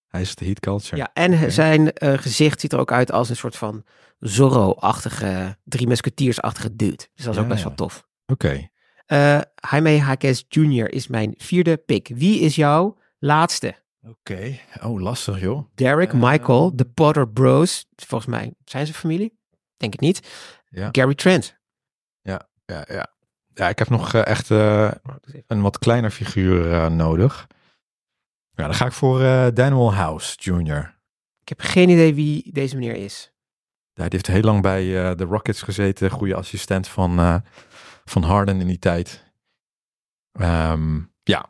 [0.08, 0.96] Hij is de heat culture.
[0.98, 3.84] Ja, en zijn eh, gezicht ziet er ook uit als een soort van
[4.20, 6.96] Zorro-achtige, drie musketiers-achtige dude.
[6.96, 7.68] Dus dat is Ja, ook best ja.
[7.68, 8.08] wel tof.
[8.26, 8.68] Oké.
[9.06, 9.40] Eh
[9.72, 10.18] Jaime
[10.50, 10.94] Jr.
[10.94, 12.08] is mijn vierde pick.
[12.16, 13.76] Wie is jouw laatste?
[14.08, 14.58] Oké.
[14.84, 15.68] Oh, lastig, joh.
[15.76, 17.86] Derek, Eh, Michael, de Potter Bros.
[17.96, 19.38] Volgens mij zijn ze familie.
[19.78, 20.28] Denk het niet.
[20.74, 20.90] Ja.
[20.92, 21.58] Gary Trent.
[22.66, 23.14] Ja, ja.
[23.54, 24.92] Ja, ik heb nog eh, echt eh,
[25.48, 27.48] een wat kleiner figuur eh, nodig.
[28.56, 29.20] Ja, dan ga ik voor
[29.54, 30.98] Daniel House Jr.
[31.42, 33.34] Ik heb geen idee wie deze meneer is.
[33.94, 36.10] Hij heeft heel lang bij de Rockets gezeten.
[36.10, 37.44] Goede assistent van,
[38.06, 39.32] van Harden in die tijd.
[40.32, 41.50] Ehm, ja.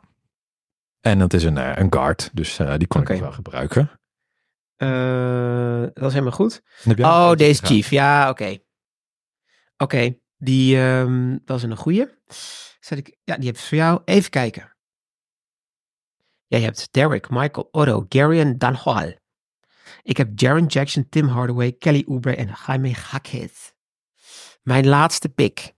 [1.00, 3.90] En dat is een, een guard, dus die kon ik wel gebruiken.
[5.94, 6.62] Dat is helemaal goed.
[6.98, 7.66] Oh, deze?
[7.66, 7.90] Chief.
[7.90, 8.58] Ja, oké.
[9.84, 12.08] Oké, die ehm, dat is een goeie.
[12.80, 14.02] Zet ik, ja, die heb ik voor jou.
[14.04, 14.76] Even kijken.
[16.46, 19.18] Jij hebt Derek, Michael, Otto, Gary en Dan Hall.
[20.02, 23.72] Ik heb Jaron Jackson, Tim Hardaway, Kelly Oubre en Jaime Jaquez.
[24.62, 25.74] Mijn laatste pick.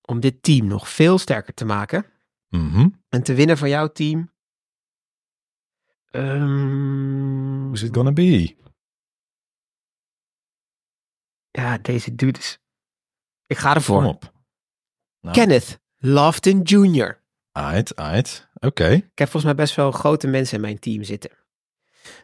[0.00, 2.06] Om dit team nog veel sterker te maken.
[2.48, 2.88] Mhm.
[3.08, 4.32] En te winnen van jouw team.
[6.10, 8.60] Ehm, Who's it gonna be?
[11.50, 12.61] ja, deze dude is.
[13.52, 14.02] Ik ga ervoor.
[14.02, 14.32] Kom op.
[15.20, 15.34] Nou.
[15.34, 17.20] Kenneth Lofton Jr.
[17.52, 18.48] Aight, aight.
[18.60, 18.88] Oké.
[18.88, 21.30] Ik heb volgens mij best wel grote mensen in mijn team zitten.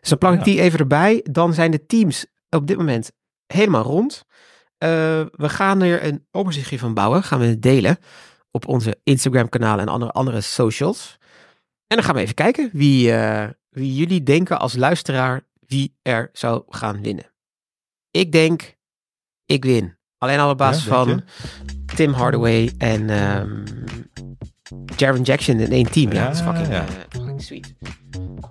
[0.01, 0.45] Dus dan plak ik Ja.
[0.45, 1.21] die even erbij.
[1.31, 3.13] Dan zijn de teams op dit moment
[3.47, 4.25] helemaal rond.
[4.79, 4.89] Eh,
[5.31, 7.23] we gaan er een overzichtje van bouwen.
[7.23, 7.99] Gaan we delen
[8.51, 11.17] op onze Instagram kanaal en andere, andere socials.
[11.87, 16.29] En dan gaan we even kijken wie, eh, wie jullie denken als luisteraar wie er
[16.33, 17.33] zou gaan winnen.
[18.11, 18.77] Ik denk,
[19.45, 19.98] ik win.
[20.19, 21.23] Alleen al op basis Ja, van
[21.95, 23.51] Tim Hardaway en ehm
[24.97, 26.13] Jaron Jackson in één team.
[26.13, 26.81] Ja, Ja, dat is fucking, ja.
[26.81, 27.75] eh, fucking sweet.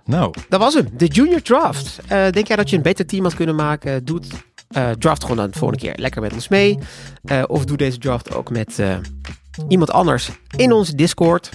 [0.05, 1.99] Nou, Dat was hem, de Junior Draft.
[2.07, 4.05] Eh, denk jij dat je een beter team had kunnen maken?
[4.05, 4.28] Doe het,
[4.68, 6.78] eh, draft gewoon dan de volgende keer lekker met ons mee.
[7.47, 8.80] Of doe deze draft ook met
[9.68, 11.49] iemand anders in onze Discord.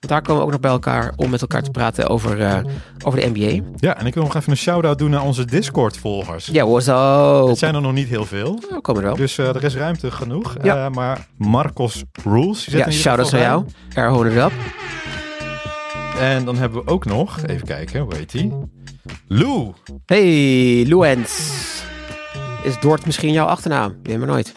[0.00, 2.58] Want daar komen we ook nog bij elkaar om met elkaar te praten over, eh,
[3.04, 3.64] over de NBA.
[3.76, 6.46] ja, en ik wil nog even een shout-out doen naar onze Discord-volgers.
[6.52, 7.48] Ja, was ook.
[7.48, 8.58] Het zijn er nog niet heel veel.
[8.70, 9.16] Oh, komen er wel.
[9.16, 10.56] Dus eh, er is ruimte genoeg.
[10.62, 10.84] Ja.
[10.84, 12.64] Eh, maar Marcos Rules.
[12.64, 13.64] die zit Ja, shout-outs naar jou.
[13.94, 14.58] Er houden het up.
[16.18, 16.36] bij.
[16.36, 18.52] En dan hebben we ook nog, even kijken, hoe heet die?
[19.26, 19.72] Lou.
[20.06, 21.66] Hey, Luens.
[22.62, 23.96] Is Dort misschien jouw achternaam?
[24.02, 24.54] Weet maar nooit.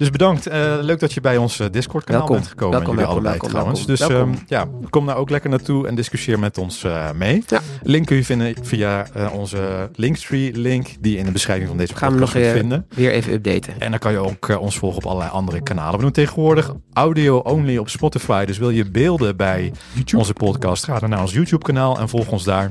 [0.00, 0.46] Dus bedankt.
[0.46, 2.36] Eh, leuk dat je bij ons eh, Discord-kanaal Welkom.
[2.36, 2.78] bent gekomen.
[2.78, 4.08] Welkom, jullie welkom, allebei welkom, trouwens.
[4.08, 4.32] welkom.
[4.32, 7.42] Dus ehm, ja, kom daar ook lekker naartoe en discussieer met ons eh, mee.
[7.46, 7.60] Ja.
[7.82, 11.94] Link kun je vinden via eh, onze Linktree-link die je in de beschrijving van deze
[11.94, 12.86] Gaan we podcast nog kunt eh, vinden.
[12.94, 13.80] weer even updaten.
[13.80, 15.96] En dan kan je ook ons volgen op allerlei andere kanalen.
[15.96, 18.44] We doen tegenwoordig audio-only op Spotify.
[18.44, 19.72] Dus wil je beelden bij
[20.16, 22.70] onze podcast, ga dan naar ons YouTube-kanaal en volg ons daar.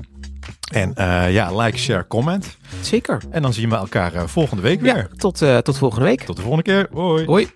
[0.70, 2.57] En eh, ja, like, share, comment.
[2.82, 3.22] Zeker.
[3.30, 4.95] En dan zien we elkaar eh, volgende week weer.
[4.95, 6.22] Ja, tot, eh, tot volgende week.
[6.22, 6.88] Tot de volgende keer.
[6.91, 7.26] Hoi.
[7.26, 7.49] Hoi.